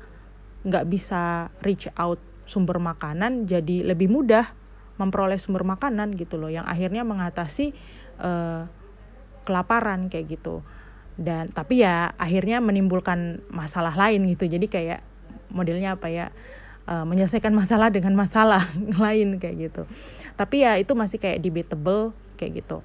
nggak 0.61 0.85
bisa 0.85 1.49
reach 1.65 1.89
out 1.97 2.21
sumber 2.45 2.77
makanan 2.77 3.49
jadi 3.49 3.81
lebih 3.81 4.13
mudah 4.13 4.53
memperoleh 5.01 5.41
sumber 5.41 5.65
makanan 5.65 6.13
gitu 6.13 6.37
loh 6.37 6.53
yang 6.53 6.69
akhirnya 6.69 7.01
mengatasi 7.01 7.73
uh, 8.21 8.69
kelaparan 9.41 10.05
kayak 10.13 10.37
gitu 10.37 10.61
dan 11.19 11.51
tapi 11.51 11.83
ya 11.83 12.15
akhirnya 12.15 12.63
menimbulkan 12.63 13.43
masalah 13.51 13.95
lain 13.95 14.27
gitu. 14.31 14.47
Jadi 14.47 14.67
kayak 14.71 15.01
modelnya 15.51 15.99
apa 15.99 16.07
ya 16.07 16.31
uh, 16.87 17.03
menyelesaikan 17.03 17.51
masalah 17.51 17.91
dengan 17.91 18.15
masalah 18.15 18.63
lain 19.03 19.39
kayak 19.39 19.71
gitu. 19.71 19.83
Tapi 20.39 20.63
ya 20.63 20.79
itu 20.79 20.95
masih 20.95 21.19
kayak 21.19 21.43
debatable 21.43 22.15
kayak 22.39 22.63
gitu. 22.63 22.79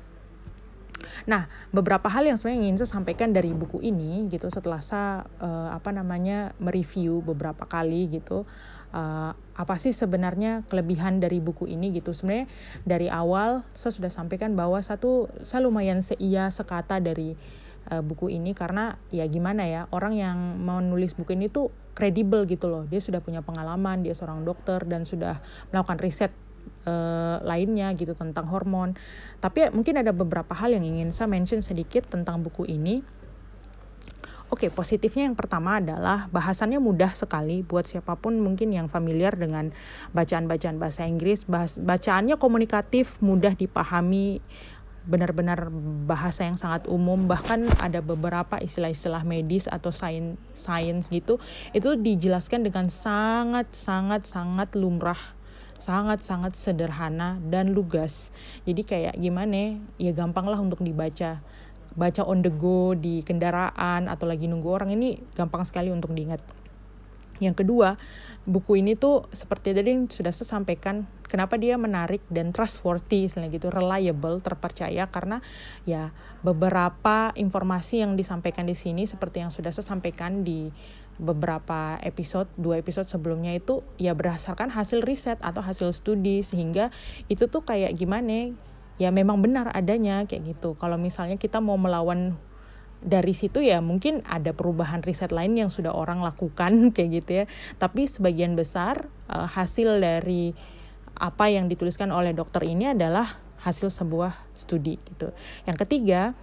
Nah, 1.26 1.50
beberapa 1.74 2.06
hal 2.10 2.26
yang 2.26 2.38
sebenarnya 2.38 2.60
ingin 2.66 2.76
saya 2.82 2.90
sampaikan 2.98 3.30
dari 3.30 3.50
buku 3.54 3.82
ini 3.82 4.26
gitu 4.30 4.50
setelah 4.50 4.82
saya 4.82 5.26
uh, 5.42 5.70
apa 5.74 5.90
namanya 5.94 6.54
mereview 6.62 7.22
beberapa 7.22 7.66
kali 7.66 8.10
gitu 8.10 8.46
uh, 8.92 9.32
apa 9.34 9.74
sih 9.80 9.90
sebenarnya 9.90 10.62
kelebihan 10.68 11.18
dari 11.18 11.40
buku 11.40 11.66
ini 11.66 11.96
gitu. 11.96 12.12
Sebenarnya 12.12 12.46
dari 12.84 13.08
awal 13.08 13.64
saya 13.74 13.92
sudah 13.94 14.12
sampaikan 14.12 14.54
bahwa 14.54 14.78
satu 14.80 15.30
saya 15.42 15.64
lumayan 15.64 16.04
seia 16.04 16.52
sekata 16.52 17.00
dari 17.00 17.34
uh, 17.90 18.02
buku 18.02 18.32
ini 18.32 18.52
karena 18.52 18.98
ya 19.14 19.26
gimana 19.26 19.66
ya 19.66 19.90
orang 19.90 20.14
yang 20.14 20.38
menulis 20.62 21.14
buku 21.14 21.34
ini 21.34 21.50
tuh 21.50 21.70
kredibel 21.96 22.44
gitu 22.44 22.68
loh 22.68 22.84
dia 22.84 23.00
sudah 23.00 23.24
punya 23.24 23.40
pengalaman 23.40 24.04
dia 24.04 24.12
seorang 24.12 24.44
dokter 24.44 24.84
dan 24.84 25.08
sudah 25.08 25.40
melakukan 25.72 25.98
riset 25.98 26.32
uh, 26.86 27.38
lainnya 27.42 27.92
gitu 27.94 28.12
tentang 28.14 28.46
hormon. 28.50 28.94
Tapi 29.42 29.70
mungkin 29.70 30.00
ada 30.00 30.10
beberapa 30.10 30.52
hal 30.54 30.74
yang 30.74 30.84
ingin 30.86 31.14
saya 31.14 31.30
mention 31.30 31.62
sedikit 31.62 32.06
tentang 32.10 32.42
buku 32.42 32.66
ini. 32.66 33.02
Oke, 34.46 34.70
positifnya 34.70 35.26
yang 35.26 35.34
pertama 35.34 35.82
adalah 35.82 36.30
bahasannya 36.30 36.78
mudah 36.78 37.18
sekali 37.18 37.66
buat 37.66 37.90
siapa 37.90 38.14
pun 38.14 38.38
mungkin 38.38 38.70
yang 38.70 38.86
familiar 38.86 39.34
dengan 39.34 39.74
bacaan-bacaan 40.14 40.78
bahasa 40.78 41.02
Inggris. 41.02 41.42
Bahas, 41.50 41.82
bacaannya 41.82 42.38
komunikatif, 42.38 43.18
mudah 43.18 43.58
dipahami, 43.58 44.38
benar-benar 45.06 45.70
bahasa 46.04 46.44
yang 46.44 46.58
sangat 46.58 46.90
umum. 46.90 47.30
Bahkan 47.30 47.80
ada 47.80 48.02
beberapa 48.02 48.58
istilah-istilah 48.58 49.22
medis 49.22 49.70
atau 49.70 49.94
sains 49.94 50.36
sains 50.52 51.08
gitu, 51.08 51.38
itu 51.70 51.94
dijelaskan 51.94 52.66
dengan 52.66 52.90
sangat-sangat-sangat 52.90 54.74
lumrah 54.74 55.36
sangat-sangat 55.76 56.56
sederhana 56.56 57.36
dan 57.52 57.76
lugas. 57.76 58.32
Jadi 58.64 58.82
kayak 58.82 59.14
gimana 59.20 59.76
ya 60.00 60.12
gampang 60.16 60.48
lah 60.48 60.58
untuk 60.60 60.80
dibaca. 60.80 61.40
Baca 61.96 62.22
on 62.28 62.44
the 62.44 62.52
go 62.52 62.92
di 62.92 63.24
kendaraan 63.24 64.08
atau 64.08 64.28
lagi 64.28 64.44
nunggu 64.44 64.68
orang 64.68 64.92
ini 64.92 65.16
gampang 65.32 65.64
sekali 65.64 65.88
untuk 65.88 66.12
diingat. 66.12 66.44
Yang 67.40 67.64
kedua, 67.64 67.96
buku 68.46 68.78
ini 68.78 68.94
tuh 68.94 69.26
seperti 69.34 69.74
tadi 69.74 69.90
yang 69.90 70.06
sudah 70.06 70.30
saya 70.30 70.46
sampaikan, 70.46 71.04
kenapa 71.26 71.58
dia 71.58 71.74
menarik 71.74 72.22
dan 72.30 72.54
trustworthy, 72.54 73.26
misalnya 73.26 73.50
gitu, 73.50 73.68
reliable, 73.74 74.38
terpercaya 74.38 75.10
karena 75.10 75.42
ya 75.82 76.14
beberapa 76.46 77.34
informasi 77.34 78.06
yang 78.06 78.14
disampaikan 78.14 78.64
di 78.64 78.78
sini 78.78 79.04
seperti 79.04 79.42
yang 79.42 79.50
sudah 79.50 79.74
saya 79.74 79.82
sampaikan 79.82 80.46
di 80.46 80.70
beberapa 81.18 81.98
episode, 82.06 82.46
dua 82.54 82.78
episode 82.78 83.10
sebelumnya 83.10 83.50
itu 83.56 83.82
ya 83.98 84.14
berdasarkan 84.14 84.70
hasil 84.70 85.02
riset 85.02 85.40
atau 85.42 85.64
hasil 85.64 85.90
studi 85.90 86.46
sehingga 86.46 86.94
itu 87.26 87.48
tuh 87.50 87.64
kayak 87.64 87.96
gimana 87.98 88.52
ya 88.96 89.10
memang 89.12 89.40
benar 89.40 89.72
adanya 89.72 90.24
kayak 90.28 90.56
gitu. 90.56 90.76
Kalau 90.76 91.00
misalnya 91.00 91.40
kita 91.40 91.58
mau 91.58 91.80
melawan 91.80 92.36
dari 93.04 93.36
situ 93.36 93.60
ya 93.60 93.84
mungkin 93.84 94.24
ada 94.26 94.56
perubahan 94.56 95.04
riset 95.04 95.30
lain 95.30 95.56
yang 95.56 95.70
sudah 95.70 95.92
orang 95.92 96.24
lakukan 96.24 96.72
kayak 96.94 97.10
gitu 97.22 97.30
ya. 97.42 97.44
Tapi 97.76 98.08
sebagian 98.08 98.56
besar 98.56 99.08
uh, 99.28 99.46
hasil 99.48 100.00
dari 100.00 100.56
apa 101.16 101.48
yang 101.48 101.66
dituliskan 101.66 102.12
oleh 102.12 102.36
dokter 102.36 102.60
ini 102.64 102.92
adalah 102.92 103.40
hasil 103.64 103.90
sebuah 103.90 104.36
studi 104.52 105.00
gitu. 105.10 105.32
Yang 105.64 105.76
ketiga, 105.88 106.36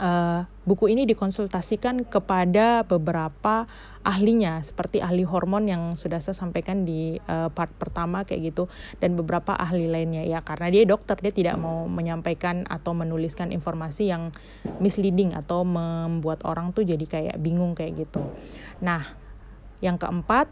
uh, 0.00 0.44
buku 0.64 0.92
ini 0.92 1.04
dikonsultasikan 1.08 2.08
kepada 2.08 2.84
beberapa 2.84 3.68
ahlinya 4.06 4.62
seperti 4.62 5.02
ahli 5.02 5.26
hormon 5.26 5.66
yang 5.66 5.82
sudah 5.98 6.22
saya 6.22 6.38
sampaikan 6.38 6.86
di 6.86 7.18
uh, 7.26 7.50
part 7.50 7.74
pertama 7.74 8.22
kayak 8.22 8.54
gitu 8.54 8.70
dan 9.02 9.18
beberapa 9.18 9.52
ahli 9.58 9.90
lainnya 9.90 10.22
ya 10.22 10.46
karena 10.46 10.70
dia 10.70 10.86
dokter 10.86 11.18
dia 11.18 11.34
tidak 11.34 11.58
mau 11.58 11.90
menyampaikan 11.90 12.62
atau 12.70 12.94
menuliskan 12.94 13.50
informasi 13.50 14.14
yang 14.14 14.30
misleading 14.78 15.34
atau 15.34 15.66
membuat 15.66 16.46
orang 16.46 16.70
tuh 16.70 16.86
jadi 16.86 17.02
kayak 17.02 17.36
bingung 17.42 17.74
kayak 17.74 18.06
gitu. 18.06 18.22
Nah, 18.78 19.02
yang 19.82 19.98
keempat 19.98 20.46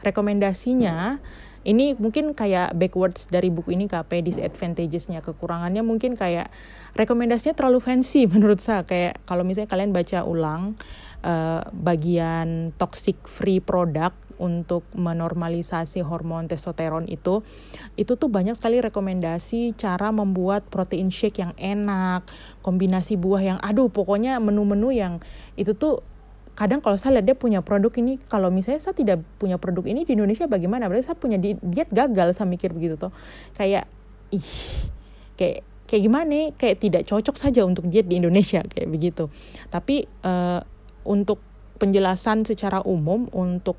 rekomendasinya 0.00 1.20
ini 1.64 1.96
mungkin 1.96 2.36
kayak 2.36 2.76
backwards 2.76 3.32
dari 3.32 3.48
buku 3.48 3.72
ini 3.72 3.88
KP 3.88 4.20
disadvantagesnya 4.20 5.24
kekurangannya 5.24 5.80
mungkin 5.80 6.12
kayak 6.12 6.52
rekomendasinya 6.92 7.56
terlalu 7.56 7.80
fancy 7.80 8.28
menurut 8.32 8.60
saya. 8.60 8.84
Kayak 8.84 9.24
kalau 9.24 9.42
misalnya 9.42 9.72
kalian 9.72 9.96
baca 9.96 10.22
ulang 10.28 10.76
uh, 11.24 11.64
bagian 11.72 12.76
toxic 12.76 13.16
free 13.24 13.58
product 13.64 14.20
untuk 14.38 14.82
menormalisasi 14.98 16.02
hormon 16.02 16.50
testosteron 16.50 17.06
itu 17.06 17.46
itu 17.94 18.18
tuh 18.18 18.26
banyak 18.26 18.58
sekali 18.58 18.82
rekomendasi 18.82 19.78
cara 19.78 20.10
membuat 20.10 20.66
protein 20.68 21.14
shake 21.14 21.38
yang 21.38 21.54
enak 21.54 22.26
kombinasi 22.66 23.14
buah 23.14 23.42
yang 23.54 23.58
aduh 23.62 23.86
pokoknya 23.90 24.42
menu-menu 24.42 24.90
yang 24.90 25.22
itu 25.54 25.72
tuh 25.78 26.02
kadang 26.54 26.78
kalau 26.78 26.94
saya 26.94 27.18
lihat 27.18 27.26
dia 27.26 27.36
punya 27.36 27.60
produk 27.66 27.90
ini 27.98 28.22
kalau 28.30 28.48
misalnya 28.48 28.78
saya 28.78 28.94
tidak 28.94 29.22
punya 29.42 29.58
produk 29.58 29.82
ini 29.90 30.06
di 30.06 30.14
Indonesia 30.14 30.46
bagaimana? 30.46 30.86
Berarti 30.86 31.10
saya 31.10 31.18
punya 31.18 31.38
diet 31.38 31.90
gagal 31.90 32.38
saya 32.38 32.46
mikir 32.46 32.70
begitu 32.70 32.94
tuh 32.94 33.10
kayak 33.58 33.90
ih 34.30 34.50
kayak 35.34 35.66
kayak 35.90 36.02
gimana? 36.06 36.54
Kayak 36.54 36.76
tidak 36.78 37.02
cocok 37.10 37.36
saja 37.36 37.66
untuk 37.66 37.90
diet 37.90 38.06
di 38.06 38.22
Indonesia 38.22 38.62
kayak 38.62 38.86
begitu. 38.86 39.26
Tapi 39.68 40.06
uh, 40.22 40.62
untuk 41.02 41.42
penjelasan 41.82 42.46
secara 42.46 42.80
umum 42.86 43.26
untuk 43.34 43.74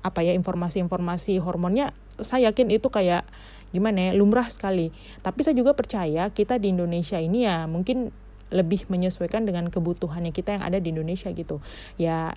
apa 0.00 0.24
ya 0.24 0.32
informasi-informasi 0.36 1.40
hormonnya 1.40 1.92
saya 2.20 2.52
yakin 2.52 2.72
itu 2.72 2.88
kayak 2.88 3.24
gimana 3.72 4.10
ya 4.10 4.12
lumrah 4.12 4.46
sekali. 4.52 4.92
Tapi 5.24 5.40
saya 5.40 5.56
juga 5.56 5.72
percaya 5.72 6.28
kita 6.30 6.60
di 6.60 6.74
Indonesia 6.74 7.16
ini 7.16 7.48
ya 7.48 7.64
mungkin 7.64 8.12
lebih 8.50 8.86
menyesuaikan 8.90 9.46
dengan 9.46 9.70
kebutuhannya 9.70 10.34
kita 10.34 10.58
yang 10.58 10.64
ada 10.66 10.78
di 10.82 10.90
Indonesia 10.90 11.30
gitu. 11.30 11.62
Ya 11.96 12.34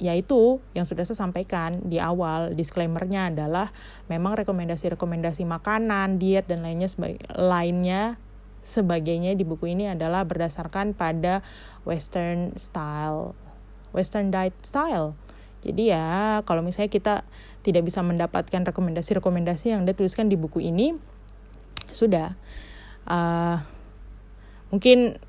ya 0.00 0.16
itu 0.16 0.64
yang 0.72 0.88
sudah 0.88 1.04
saya 1.04 1.20
sampaikan 1.20 1.84
di 1.84 2.00
awal 2.00 2.56
disclaimernya 2.56 3.28
adalah 3.28 3.68
memang 4.08 4.32
rekomendasi-rekomendasi 4.40 5.44
makanan 5.44 6.16
diet 6.16 6.48
dan 6.48 6.64
lainnya 6.64 6.88
sebagai 6.88 7.20
lainnya 7.36 8.16
sebagainya 8.64 9.36
di 9.36 9.44
buku 9.44 9.72
ini 9.72 9.92
adalah 9.92 10.24
berdasarkan 10.24 10.96
pada 10.96 11.44
western 11.84 12.56
style 12.56 13.36
western 13.92 14.32
diet 14.32 14.56
style. 14.64 15.12
Jadi 15.60 15.92
ya 15.92 16.40
kalau 16.48 16.64
misalnya 16.64 16.88
kita 16.88 17.14
tidak 17.60 17.84
bisa 17.84 18.00
mendapatkan 18.00 18.64
rekomendasi-rekomendasi 18.72 19.76
yang 19.76 19.84
dia 19.84 19.92
tuliskan 19.92 20.32
di 20.32 20.40
buku 20.40 20.64
ini 20.64 20.96
sudah. 21.92 22.32
Uh, 23.04 23.60
mungkin 24.72 25.20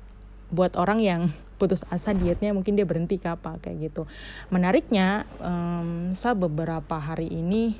buat 0.52 0.76
orang 0.76 1.00
yang 1.02 1.22
putus 1.60 1.86
asa 1.94 2.10
dietnya 2.10 2.50
mungkin 2.50 2.74
dia 2.74 2.82
berhenti 2.82 3.22
ke 3.22 3.30
apa 3.30 3.58
kayak 3.62 3.90
gitu. 3.90 4.02
Menariknya 4.50 5.24
um, 5.38 6.10
saya 6.12 6.34
beberapa 6.34 6.98
hari 6.98 7.30
ini 7.30 7.78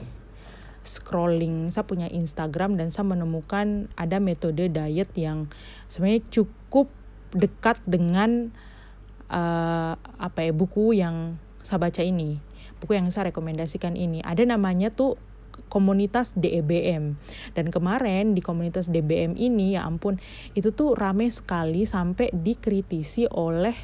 scrolling 0.82 1.70
saya 1.70 1.86
punya 1.86 2.10
Instagram 2.10 2.74
dan 2.74 2.90
saya 2.90 3.06
menemukan 3.06 3.86
ada 3.94 4.18
metode 4.18 4.66
diet 4.66 5.10
yang 5.14 5.46
sebenarnya 5.86 6.26
cukup 6.30 6.90
dekat 7.34 7.78
dengan 7.86 8.50
uh, 9.30 9.94
apa 9.98 10.46
ya 10.46 10.52
buku 10.54 10.98
yang 10.98 11.38
saya 11.62 11.78
baca 11.78 12.02
ini 12.02 12.42
buku 12.82 12.98
yang 12.98 13.06
saya 13.14 13.30
rekomendasikan 13.30 13.94
ini. 13.94 14.18
Ada 14.26 14.42
namanya 14.42 14.90
tuh 14.90 15.14
komunitas 15.72 16.36
DEBM 16.36 17.16
dan 17.56 17.66
kemarin 17.72 18.36
di 18.36 18.44
komunitas 18.44 18.88
DBM 18.92 19.36
ini 19.36 19.76
ya 19.76 19.88
ampun 19.88 20.20
itu 20.52 20.72
tuh 20.72 20.92
rame 20.92 21.28
sekali 21.32 21.88
sampai 21.88 22.32
dikritisi 22.32 23.24
oleh 23.28 23.76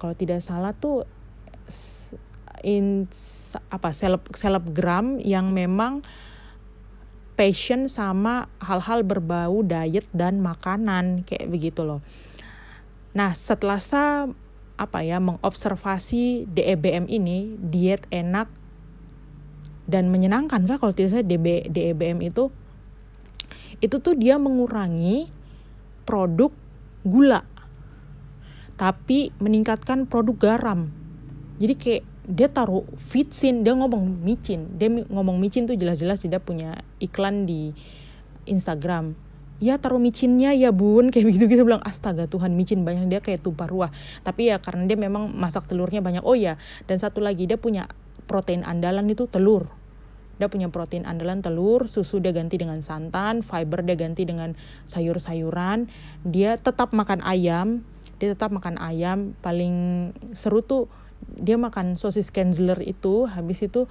kalau 0.00 0.16
tidak 0.16 0.40
salah 0.40 0.72
tuh 0.72 1.04
in 2.64 3.06
apa 3.68 3.92
seleb 3.92 4.24
selebgram 4.32 5.20
yang 5.20 5.52
memang 5.52 6.00
passion 7.36 7.88
sama 7.88 8.48
hal-hal 8.62 9.04
berbau 9.04 9.64
diet 9.64 10.06
dan 10.12 10.40
makanan 10.40 11.24
kayak 11.26 11.48
begitu 11.48 11.82
loh. 11.82 12.00
Nah, 13.12 13.36
setelah 13.36 13.80
saya 13.80 14.30
apa 14.80 15.04
ya 15.04 15.20
mengobservasi 15.20 16.48
DEBM 16.48 17.06
ini 17.08 17.60
diet 17.60 18.08
enak 18.08 18.48
dan 19.86 20.08
menyenangkan 20.10 20.62
kah 20.64 20.78
kalau 20.78 20.94
tidak 20.94 21.18
saya 21.18 21.24
DB, 21.26 21.66
DEBM 21.68 22.22
itu 22.22 22.48
itu 23.82 23.96
tuh 23.98 24.14
dia 24.14 24.38
mengurangi 24.38 25.26
produk 26.06 26.54
gula 27.02 27.42
tapi 28.82 29.30
meningkatkan 29.38 30.10
produk 30.10 30.34
garam. 30.34 30.90
Jadi 31.62 31.74
kayak 31.78 32.02
dia 32.26 32.48
taruh 32.50 32.82
fitsin 32.98 33.62
dia 33.62 33.78
ngomong 33.78 34.22
micin. 34.22 34.74
Dia 34.74 34.90
ngomong 34.90 35.38
micin 35.38 35.70
tuh 35.70 35.78
jelas-jelas 35.78 36.22
dia 36.22 36.42
punya 36.42 36.82
iklan 36.98 37.46
di 37.46 37.70
Instagram. 38.48 39.14
Ya 39.62 39.78
taruh 39.78 40.02
micinnya 40.02 40.50
ya 40.50 40.74
bun. 40.74 41.08
Kayak 41.14 41.30
begitu 41.30 41.46
kita 41.46 41.62
bilang 41.62 41.82
astaga 41.86 42.26
Tuhan 42.26 42.58
micin 42.58 42.82
banyak. 42.82 43.06
Dia 43.06 43.20
kayak 43.22 43.46
tumpah 43.46 43.70
ruah. 43.70 43.90
Tapi 44.26 44.50
ya 44.50 44.58
karena 44.58 44.90
dia 44.90 44.98
memang 44.98 45.30
masak 45.30 45.70
telurnya 45.70 46.02
banyak. 46.02 46.26
Oh 46.26 46.34
ya 46.34 46.58
dan 46.90 46.98
satu 46.98 47.22
lagi 47.22 47.46
dia 47.46 47.54
punya 47.54 47.86
protein 48.32 48.64
andalan 48.64 49.04
itu 49.12 49.28
telur. 49.28 49.68
Dia 50.40 50.48
punya 50.48 50.72
protein 50.72 51.04
andalan 51.04 51.44
telur 51.44 51.84
susu 51.84 52.16
dia 52.16 52.32
ganti 52.32 52.56
dengan 52.56 52.80
santan 52.80 53.44
fiber 53.44 53.84
dia 53.84 54.00
ganti 54.00 54.24
dengan 54.24 54.56
sayur-sayuran. 54.88 55.92
Dia 56.24 56.56
tetap 56.56 56.96
makan 56.96 57.20
ayam 57.20 57.84
dia 58.22 58.38
tetap 58.38 58.54
makan 58.54 58.78
ayam. 58.78 59.34
Paling 59.42 59.74
seru 60.30 60.62
tuh 60.62 60.86
dia 61.26 61.58
makan 61.58 61.98
sosis 61.98 62.30
Kenzler 62.30 62.78
itu. 62.86 63.26
Habis 63.26 63.66
itu 63.66 63.90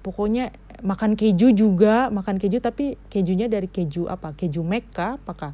pokoknya 0.00 0.56
makan 0.80 1.12
keju 1.12 1.52
juga 1.52 2.08
makan 2.08 2.40
keju 2.40 2.64
tapi 2.64 2.96
kejunya 3.12 3.52
dari 3.52 3.68
keju 3.68 4.08
apa? 4.08 4.32
Keju 4.32 4.64
Mekka 4.64 5.20
apakah? 5.20 5.52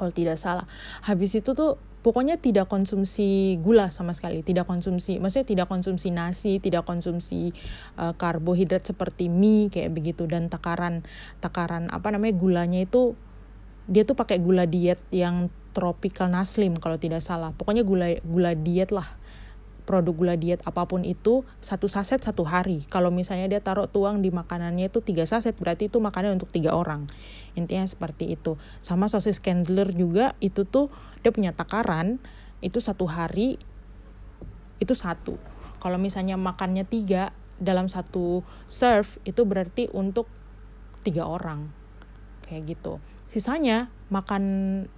Kalau 0.00 0.12
tidak 0.16 0.40
salah. 0.40 0.64
Habis 1.04 1.44
itu 1.44 1.52
tuh 1.52 1.76
pokoknya 2.04 2.36
tidak 2.36 2.68
konsumsi 2.68 3.56
gula 3.64 3.88
sama 3.88 4.12
sekali 4.12 4.44
tidak 4.44 4.68
konsumsi 4.68 5.16
maksudnya 5.16 5.48
tidak 5.48 5.66
konsumsi 5.72 6.12
nasi 6.12 6.60
tidak 6.60 6.84
konsumsi 6.84 7.56
uh, 7.96 8.12
karbohidrat 8.12 8.84
seperti 8.84 9.32
mie 9.32 9.72
kayak 9.72 9.92
begitu. 9.94 10.28
Dan 10.28 10.52
takaran 10.52 11.02
takaran 11.40 11.88
apa 11.88 12.12
namanya 12.12 12.36
gulanya 12.36 12.80
itu 12.84 13.16
dia 13.84 14.04
tuh 14.08 14.16
pakai 14.16 14.40
gula 14.40 14.64
diet 14.64 15.00
yang 15.12 15.52
tropical 15.76 16.30
naslim 16.30 16.76
kalau 16.78 16.96
tidak 16.96 17.20
salah. 17.20 17.52
Pokoknya 17.56 17.84
gula 17.84 18.16
gula 18.24 18.52
diet 18.56 18.92
lah 18.92 19.08
produk 19.84 20.14
gula 20.16 20.34
diet 20.36 20.64
apa 20.64 20.88
pun 20.88 21.04
itu 21.04 21.44
satu 21.60 21.86
saset 21.86 22.20
satu 22.20 22.44
hari. 22.44 22.88
Kalau 22.88 23.12
misalnya 23.12 23.46
dia 23.46 23.60
taruh 23.60 23.88
tuang 23.88 24.24
di 24.24 24.32
makanannya 24.32 24.88
itu 24.88 25.04
tiga 25.04 25.28
saset 25.28 25.52
berarti 25.54 25.92
itu 25.92 26.00
makanan 26.00 26.40
untuk 26.40 26.50
tiga 26.50 26.72
orang. 26.72 27.08
Intinya 27.54 27.84
seperti 27.84 28.34
itu. 28.34 28.56
Sama 28.80 29.06
sosis 29.12 29.38
Kenzler 29.38 29.92
juga 29.92 30.32
itu 30.40 30.64
tuh 30.64 30.88
dia 31.20 31.30
punya 31.30 31.52
takaran 31.52 32.18
itu 32.64 32.80
satu 32.80 33.04
hari 33.04 33.60
itu 34.80 34.92
satu. 34.96 35.36
Kalau 35.78 36.00
misalnya 36.00 36.40
makannya 36.40 36.88
tiga 36.88 37.36
dalam 37.60 37.86
satu 37.86 38.42
serve 38.66 39.20
itu 39.28 39.44
berarti 39.46 39.92
untuk 39.92 40.26
tiga 41.04 41.28
orang 41.28 41.70
kayak 42.48 42.76
gitu 42.76 42.98
sisanya 43.34 43.90
makan 44.14 44.44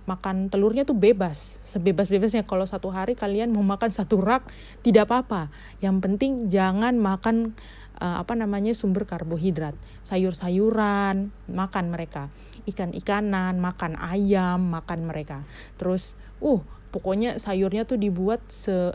makan 0.04 0.52
telurnya 0.52 0.84
tuh 0.84 0.92
bebas. 0.92 1.56
Sebebas 1.64 2.12
bebasnya 2.12 2.44
kalau 2.44 2.68
satu 2.68 2.92
hari 2.92 3.16
kalian 3.16 3.48
mau 3.48 3.64
makan 3.64 3.88
satu 3.88 4.20
rak 4.20 4.44
tidak 4.84 5.08
apa-apa. 5.08 5.48
Yang 5.80 5.96
penting 6.04 6.32
jangan 6.52 7.00
makan 7.00 7.56
uh, 7.96 8.20
apa 8.20 8.36
namanya 8.36 8.76
sumber 8.76 9.08
karbohidrat. 9.08 9.72
Sayur-sayuran 10.04 11.32
makan 11.48 11.84
mereka. 11.88 12.28
Ikan-ikanan 12.68 13.56
makan 13.56 13.96
ayam 13.96 14.68
makan 14.68 15.08
mereka. 15.08 15.48
Terus 15.80 16.12
uh 16.44 16.60
pokoknya 16.92 17.40
sayurnya 17.40 17.88
tuh 17.88 17.96
dibuat 17.96 18.44
se 18.52 18.92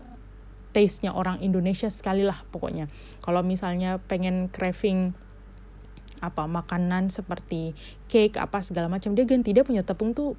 taste-nya 0.71 1.17
orang 1.17 1.41
Indonesia 1.41 1.89
sekali 1.89 2.21
lah 2.21 2.45
pokoknya. 2.53 2.93
Kalau 3.25 3.41
misalnya 3.41 3.97
pengen 4.05 4.53
craving 4.53 5.17
apa 6.21 6.45
makanan 6.45 7.09
seperti 7.09 7.73
cake 8.07 8.37
apa 8.37 8.61
segala 8.61 8.87
macam 8.87 9.17
dia 9.17 9.25
ganti 9.25 9.51
dia 9.51 9.65
punya 9.65 9.81
tepung 9.81 10.13
tuh 10.13 10.37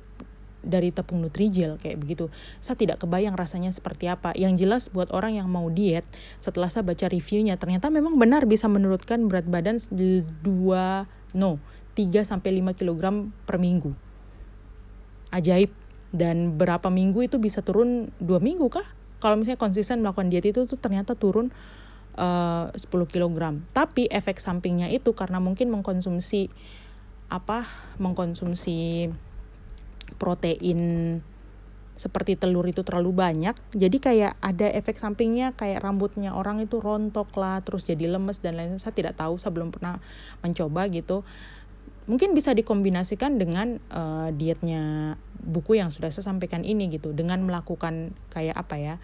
dari 0.63 0.95
tepung 0.95 1.21
Nutrijel 1.21 1.77
kayak 1.83 1.99
begitu. 1.99 2.31
Saya 2.63 2.79
tidak 2.79 3.03
kebayang 3.03 3.35
rasanya 3.35 3.75
seperti 3.75 4.07
apa. 4.07 4.31
Yang 4.39 4.53
jelas 4.63 4.83
buat 4.95 5.11
orang 5.11 5.35
yang 5.35 5.51
mau 5.51 5.67
diet, 5.69 6.07
setelah 6.39 6.71
saya 6.71 6.87
baca 6.87 7.11
reviewnya 7.11 7.59
ternyata 7.59 7.91
memang 7.91 8.15
benar 8.15 8.47
bisa 8.47 8.71
menurunkan 8.71 9.27
berat 9.27 9.47
badan 9.51 9.83
2 9.91 10.47
no 11.35 11.59
3 11.99 12.25
sampai 12.25 12.51
5 12.63 12.79
kg 12.79 13.29
per 13.45 13.59
minggu. 13.59 13.93
Ajaib. 15.35 15.75
Dan 16.13 16.61
berapa 16.61 16.93
minggu 16.93 17.25
itu 17.25 17.41
bisa 17.41 17.65
turun 17.65 18.13
2 18.21 18.37
minggu 18.39 18.69
kah? 18.69 18.85
Kalau 19.17 19.41
misalnya 19.41 19.57
konsisten 19.57 20.05
melakukan 20.05 20.29
diet 20.29 20.45
itu 20.45 20.69
tuh 20.69 20.77
ternyata 20.77 21.17
turun 21.17 21.49
uh, 22.19 22.73
10 22.75 22.89
kg. 22.89 23.37
Tapi 23.73 24.09
efek 24.09 24.41
sampingnya 24.41 24.89
itu 24.91 25.13
karena 25.17 25.39
mungkin 25.39 25.73
mengkonsumsi 25.73 26.53
apa? 27.33 27.65
Mengkonsumsi 28.01 29.09
protein 30.17 31.21
seperti 31.93 32.41
telur 32.41 32.65
itu 32.65 32.81
terlalu 32.83 33.13
banyak 33.13 33.55
jadi 33.77 33.97
kayak 34.01 34.33
ada 34.41 34.67
efek 34.75 34.97
sampingnya 34.97 35.53
kayak 35.53 35.85
rambutnya 35.85 36.33
orang 36.33 36.59
itu 36.65 36.81
rontok 36.81 37.31
lah 37.37 37.61
terus 37.61 37.85
jadi 37.85 38.09
lemes 38.09 38.41
dan 38.41 38.57
lain 38.57 38.81
saya 38.81 38.97
tidak 38.97 39.15
tahu 39.21 39.37
saya 39.37 39.53
belum 39.53 39.71
pernah 39.71 40.01
mencoba 40.41 40.89
gitu 40.89 41.23
mungkin 42.11 42.35
bisa 42.35 42.51
dikombinasikan 42.57 43.39
dengan 43.39 43.79
uh, 43.93 44.35
dietnya 44.35 45.15
buku 45.39 45.79
yang 45.79 45.95
sudah 45.95 46.11
saya 46.11 46.27
sampaikan 46.27 46.67
ini 46.67 46.91
gitu 46.91 47.15
dengan 47.15 47.45
melakukan 47.45 48.17
kayak 48.35 48.57
apa 48.57 48.77
ya 48.81 48.95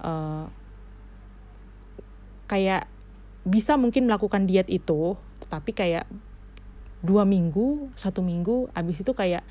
uh, 0.00 0.48
kayak 2.50 2.90
bisa 3.46 3.78
mungkin 3.78 4.10
melakukan 4.10 4.50
diet 4.50 4.66
itu 4.66 5.14
tapi 5.46 5.70
kayak 5.70 6.10
dua 7.00 7.22
minggu 7.22 7.94
satu 7.94 8.20
minggu 8.20 8.68
abis 8.74 9.06
itu 9.06 9.14
kayak 9.14 9.46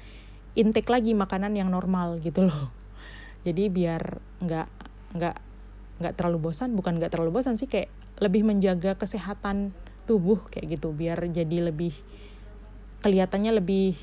intake 0.53 0.91
lagi 0.91 1.15
makanan 1.15 1.55
yang 1.55 1.71
normal 1.71 2.19
gitu 2.19 2.45
loh. 2.45 2.69
Jadi 3.47 3.71
biar 3.71 4.19
nggak 4.43 4.67
nggak 5.15 5.38
nggak 6.03 6.13
terlalu 6.19 6.51
bosan 6.51 6.75
bukan 6.75 6.99
nggak 6.99 7.15
terlalu 7.15 7.39
bosan 7.39 7.55
sih 7.55 7.71
kayak 7.71 7.88
lebih 8.19 8.43
menjaga 8.43 8.99
kesehatan 8.99 9.71
tubuh 10.03 10.43
kayak 10.51 10.75
gitu. 10.75 10.91
Biar 10.91 11.23
jadi 11.31 11.71
lebih 11.71 11.95
kelihatannya 12.99 13.63
lebih 13.63 13.95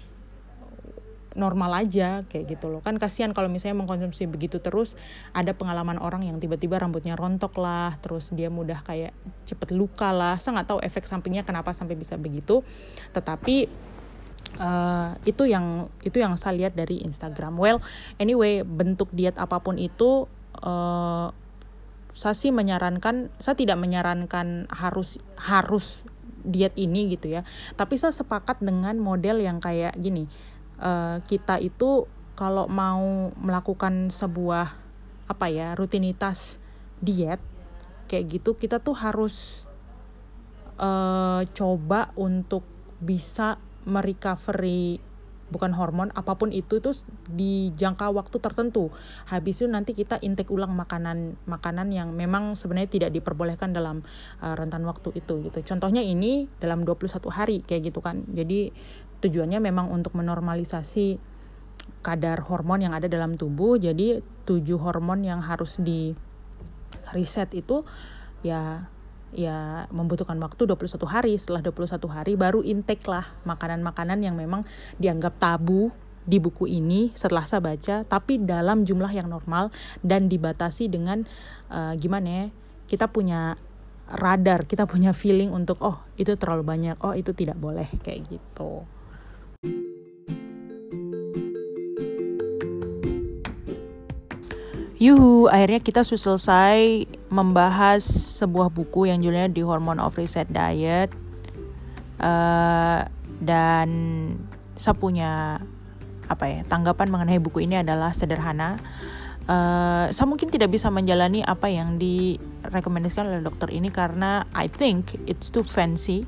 normal 1.37 1.87
aja 1.87 2.25
kayak 2.27 2.57
gitu 2.57 2.72
loh. 2.72 2.81
Kan 2.81 2.96
kasihan 2.96 3.31
kalau 3.37 3.53
misalnya 3.53 3.79
mengkonsumsi 3.85 4.27
begitu 4.27 4.59
terus 4.59 4.96
ada 5.37 5.53
pengalaman 5.53 6.01
orang 6.01 6.25
yang 6.25 6.40
tiba-tiba 6.40 6.81
rambutnya 6.81 7.14
rontok 7.14 7.61
lah 7.61 8.01
terus 8.01 8.33
dia 8.33 8.49
mudah 8.49 8.83
kayak 8.83 9.12
cepet 9.44 9.77
luka 9.77 10.11
lah. 10.11 10.40
Saya 10.40 10.61
nggak 10.61 10.68
tahu 10.72 10.81
efek 10.83 11.05
sampingnya 11.05 11.44
kenapa 11.44 11.77
sampai 11.77 11.94
bisa 11.94 12.16
begitu. 12.16 12.64
Tetapi 13.12 13.68
uh, 14.59 15.14
itu 15.29 15.44
yang 15.46 15.92
itu 16.03 16.16
yang 16.18 16.35
saya 16.40 16.57
lihat 16.57 16.72
dari 16.75 17.05
Instagram. 17.05 17.61
Well 17.61 17.85
anyway 18.16 18.64
bentuk 18.64 19.12
diet 19.12 19.37
apa 19.37 19.61
pun 19.61 19.77
itu 19.77 20.27
uh, 20.64 21.29
saya 22.16 22.33
sih 22.33 22.49
menyarankan 22.49 23.29
saya 23.38 23.55
tidak 23.61 23.77
menyarankan 23.77 24.72
harus 24.72 25.20
harus 25.37 26.01
diet 26.46 26.72
ini 26.79 27.12
gitu 27.12 27.29
ya. 27.29 27.42
Tapi 27.77 28.01
saya 28.01 28.14
sepakat 28.14 28.62
dengan 28.64 28.96
model 28.96 29.42
yang 29.42 29.61
kayak 29.61 29.99
gini 30.01 30.31
uh, 30.81 31.23
kita 31.25 31.61
itu 31.62 32.09
kalau 32.37 32.69
mau 32.69 33.33
melakukan 33.41 34.12
sebuah 34.12 34.77
apa 35.27 35.47
ya 35.51 35.75
rutinitas 35.75 36.62
diet 37.03 37.43
kayak 38.07 38.39
gitu 38.39 38.55
kita 38.55 38.79
tuh 38.79 38.95
harus 38.95 39.67
uh, 40.79 41.43
coba 41.51 42.15
untuk 42.15 42.62
bisa 43.03 43.59
merecovery 43.87 45.03
bukan 45.47 45.71
hormon 45.79 46.11
apa 46.19 46.35
pun 46.35 46.51
itu 46.51 46.83
itu 46.83 46.91
di 47.31 47.71
jangka 47.75 48.11
waktu 48.11 48.37
tertentu. 48.43 48.91
Habis 49.31 49.62
itu 49.62 49.71
nanti 49.71 49.95
kita 49.95 50.19
intake 50.19 50.51
ulang 50.51 50.75
makanan 50.75 51.39
makanan 51.47 51.95
yang 51.95 52.11
memang 52.11 52.59
sebenarnya 52.59 52.91
tidak 52.91 53.11
diperbolehkan 53.15 53.71
dalam 53.71 54.03
uh, 54.43 54.55
rentan 54.59 54.83
waktu 54.83 55.15
itu 55.15 55.47
gitu. 55.47 55.59
Contohnya 55.62 56.03
ini 56.03 56.51
dalam 56.59 56.83
21 56.83 57.23
hari 57.31 57.62
kayak 57.62 57.95
gitu 57.95 58.03
kan. 58.03 58.27
Jadi 58.27 58.75
tujuannya 59.27 59.59
memang 59.59 59.91
untuk 59.91 60.15
menormalisasi 60.15 61.19
kadar 62.01 62.39
hormon 62.47 62.87
yang 62.87 62.95
ada 62.95 63.11
dalam 63.11 63.35
tubuh. 63.35 63.77
Jadi 63.77 64.23
tujuh 64.47 64.79
hormon 64.79 65.27
yang 65.27 65.43
harus 65.43 65.79
di 65.83 66.15
reset 67.11 67.51
itu 67.55 67.83
ya 68.47 68.87
ya 69.35 69.85
membutuhkan 69.91 70.39
waktu 70.39 70.71
21 70.71 71.03
hari. 71.11 71.35
Setelah 71.35 71.67
21 71.67 72.07
hari 72.09 72.33
baru 72.39 72.62
intake 72.62 73.05
lah 73.11 73.27
makanan-makanan 73.43 74.23
yang 74.23 74.39
memang 74.39 74.62
dianggap 75.03 75.37
tabu 75.43 75.91
di 76.27 76.43
buku 76.43 76.67
ini 76.67 77.15
setelah 77.15 77.47
saya 77.47 77.62
baca 77.62 78.03
tapi 78.03 78.43
dalam 78.43 78.83
jumlah 78.83 79.15
yang 79.15 79.31
normal 79.31 79.71
dan 80.03 80.27
dibatasi 80.27 80.91
dengan 80.91 81.23
uh, 81.71 81.95
gimana 81.95 82.27
ya 82.27 82.47
kita 82.91 83.07
punya 83.07 83.55
radar 84.11 84.67
kita 84.67 84.91
punya 84.91 85.15
feeling 85.15 85.55
untuk 85.55 85.79
oh 85.87 86.03
itu 86.19 86.35
terlalu 86.35 86.67
banyak 86.67 86.99
oh 87.07 87.15
itu 87.15 87.31
tidak 87.31 87.55
boleh 87.59 87.87
kayak 88.03 88.27
gitu 88.27 88.83
Yuhu, 94.96 95.44
akhirnya 95.52 95.85
kita 95.85 96.00
sudah 96.09 96.35
selesai 96.35 97.05
membahas 97.29 98.00
sebuah 98.40 98.72
buku 98.72 99.12
yang 99.12 99.20
judulnya 99.20 99.52
The 99.52 99.61
Hormone 99.61 100.00
of 100.00 100.16
Reset 100.16 100.48
Diet. 100.48 101.12
Uh, 102.16 103.05
dan 103.44 103.88
saya 104.81 104.96
punya 104.96 105.61
apa 106.33 106.44
ya 106.48 106.61
tanggapan 106.64 107.12
mengenai 107.12 107.37
buku 107.37 107.68
ini 107.68 107.76
adalah 107.76 108.16
sederhana. 108.16 108.81
Uh, 109.46 110.09
saya 110.16 110.26
mungkin 110.26 110.48
tidak 110.48 110.72
bisa 110.72 110.88
menjalani 110.88 111.44
apa 111.44 111.68
yang 111.68 112.00
direkomendasikan 112.00 113.29
oleh 113.29 113.44
dokter 113.44 113.70
ini 113.70 113.92
karena 113.92 114.48
I 114.57 114.66
think 114.66 115.14
it's 115.29 115.52
too 115.52 115.62
fancy 115.62 116.24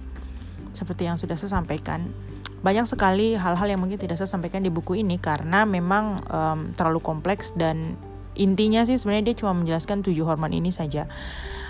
seperti 0.77 1.09
yang 1.09 1.17
sudah 1.17 1.35
saya 1.35 1.57
sampaikan 1.57 2.15
banyak 2.59 2.91
sekali 2.91 3.39
hal-hal 3.39 3.69
yang 3.71 3.79
mungkin 3.79 3.99
tidak 4.03 4.19
saya 4.19 4.27
sampaikan 4.27 4.67
di 4.67 4.71
buku 4.71 4.99
ini 4.99 5.17
karena 5.23 5.63
memang 5.63 6.19
um, 6.27 6.61
terlalu 6.75 6.99
kompleks 6.99 7.55
dan 7.55 7.95
intinya 8.35 8.83
sih 8.83 8.99
sebenarnya 8.99 9.35
dia 9.35 9.37
cuma 9.43 9.55
menjelaskan 9.55 10.03
tujuh 10.03 10.27
hormon 10.27 10.55
ini 10.55 10.75
saja 10.75 11.07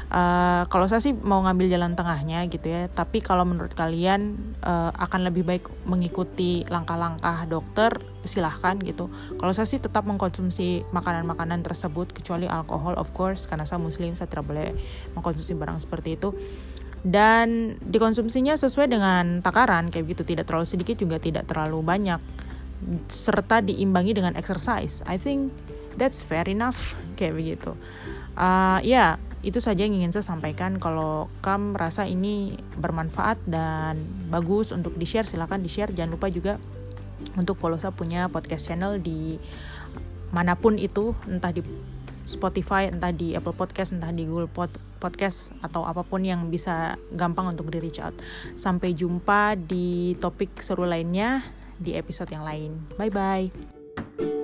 Uh, 0.09 0.64
kalau 0.72 0.88
saya 0.88 1.04
sih 1.04 1.12
mau 1.12 1.44
ngambil 1.44 1.68
jalan 1.68 1.92
tengahnya 1.92 2.40
gitu 2.48 2.64
ya, 2.64 2.88
tapi 2.88 3.20
kalau 3.20 3.44
menurut 3.44 3.76
kalian 3.76 4.40
uh, 4.64 4.88
akan 4.96 5.28
lebih 5.28 5.44
baik 5.44 5.68
mengikuti 5.85 6.64
langkah-langkah 6.72 7.44
dokter, 7.44 7.92
silahkan 8.24 8.81
gitu. 8.81 9.12
Kalau 9.37 9.52
saya 9.52 9.68
sih 9.68 9.76
tetap 9.76 10.09
mengkonsumsi 10.09 10.88
makanan-makanan 10.96 11.61
tersebut 11.61 12.09
kecuali 12.16 12.48
alkohol 12.48 12.96
of 12.96 13.12
course 13.12 13.44
karena 13.44 13.68
saya 13.68 13.85
muslim 13.85 14.16
saya 14.16 14.33
tidak 14.33 14.48
boleh 14.48 14.72
mengkonsumsi 15.12 15.52
barang 15.52 15.85
seperti 15.85 16.16
itu. 16.16 16.33
Dan 17.09 17.79
dikonsumsinya 17.81 18.59
sesuai 18.61 18.92
dengan 18.92 19.40
takaran 19.40 19.88
kayak 19.88 20.12
gitu, 20.12 20.23
tidak 20.29 20.44
terlalu 20.44 20.68
sedikit 20.68 21.01
juga 21.01 21.16
tidak 21.16 21.49
terlalu 21.49 21.81
banyak. 21.81 22.21
Serta 23.09 23.64
diimbangi 23.64 24.12
dengan 24.12 24.37
exercise. 24.37 25.01
I 25.09 25.16
think 25.16 25.49
that's 25.97 26.21
fair 26.21 26.44
enough 26.47 26.94
kayak 27.16 27.35
begitu. 27.35 27.73
Uh, 28.37 28.79
ya 28.85 29.16
itu 29.42 29.62
saja 29.62 29.87
yang 29.87 29.97
ingin 29.97 30.12
saya 30.12 30.27
sampaikan. 30.27 30.77
Kalau 30.77 31.33
kamu 31.40 31.75
merasa 31.75 32.05
ini 32.05 32.59
bermanfaat 32.79 33.40
dan 33.49 34.03
bagus 34.29 34.71
untuk 34.71 34.94
di 34.94 35.07
share 35.09 35.27
silahkan 35.27 35.59
di 35.59 35.71
share 35.71 35.94
jangan 35.94 36.18
lupa 36.18 36.29
juga 36.29 36.61
untuk 37.35 37.59
follow 37.59 37.79
saya 37.79 37.94
punya 37.94 38.31
podcast 38.31 38.71
channel 38.71 38.99
di 39.03 39.38
mana 40.31 40.55
pun 40.55 40.77
itu 40.77 41.16
entah 41.27 41.51
di 41.51 41.64
Spotify, 42.29 42.93
entah 42.93 43.11
di 43.11 43.33
Apple 43.33 43.57
Podcast, 43.57 43.97
entah 43.97 44.12
di 44.12 44.29
Google 44.29 44.53
Pod 44.53 44.71
Podcast 45.01 45.55
atau 45.64 45.87
apa 45.88 46.05
pun 46.05 46.21
yang 46.27 46.53
bisa 46.53 47.01
gampang 47.17 47.49
untuk 47.49 47.73
di 47.73 47.81
reach 47.81 48.03
out. 48.03 48.12
Sampai 48.59 48.93
jumpa 48.93 49.57
di 49.57 50.12
topik 50.21 50.61
seru 50.61 50.85
lainnya 50.85 51.41
di 51.81 51.97
episode 51.97 52.29
yang 52.29 52.45
lain. 52.45 52.77
Bye 53.01 53.11
bye. 53.11 54.38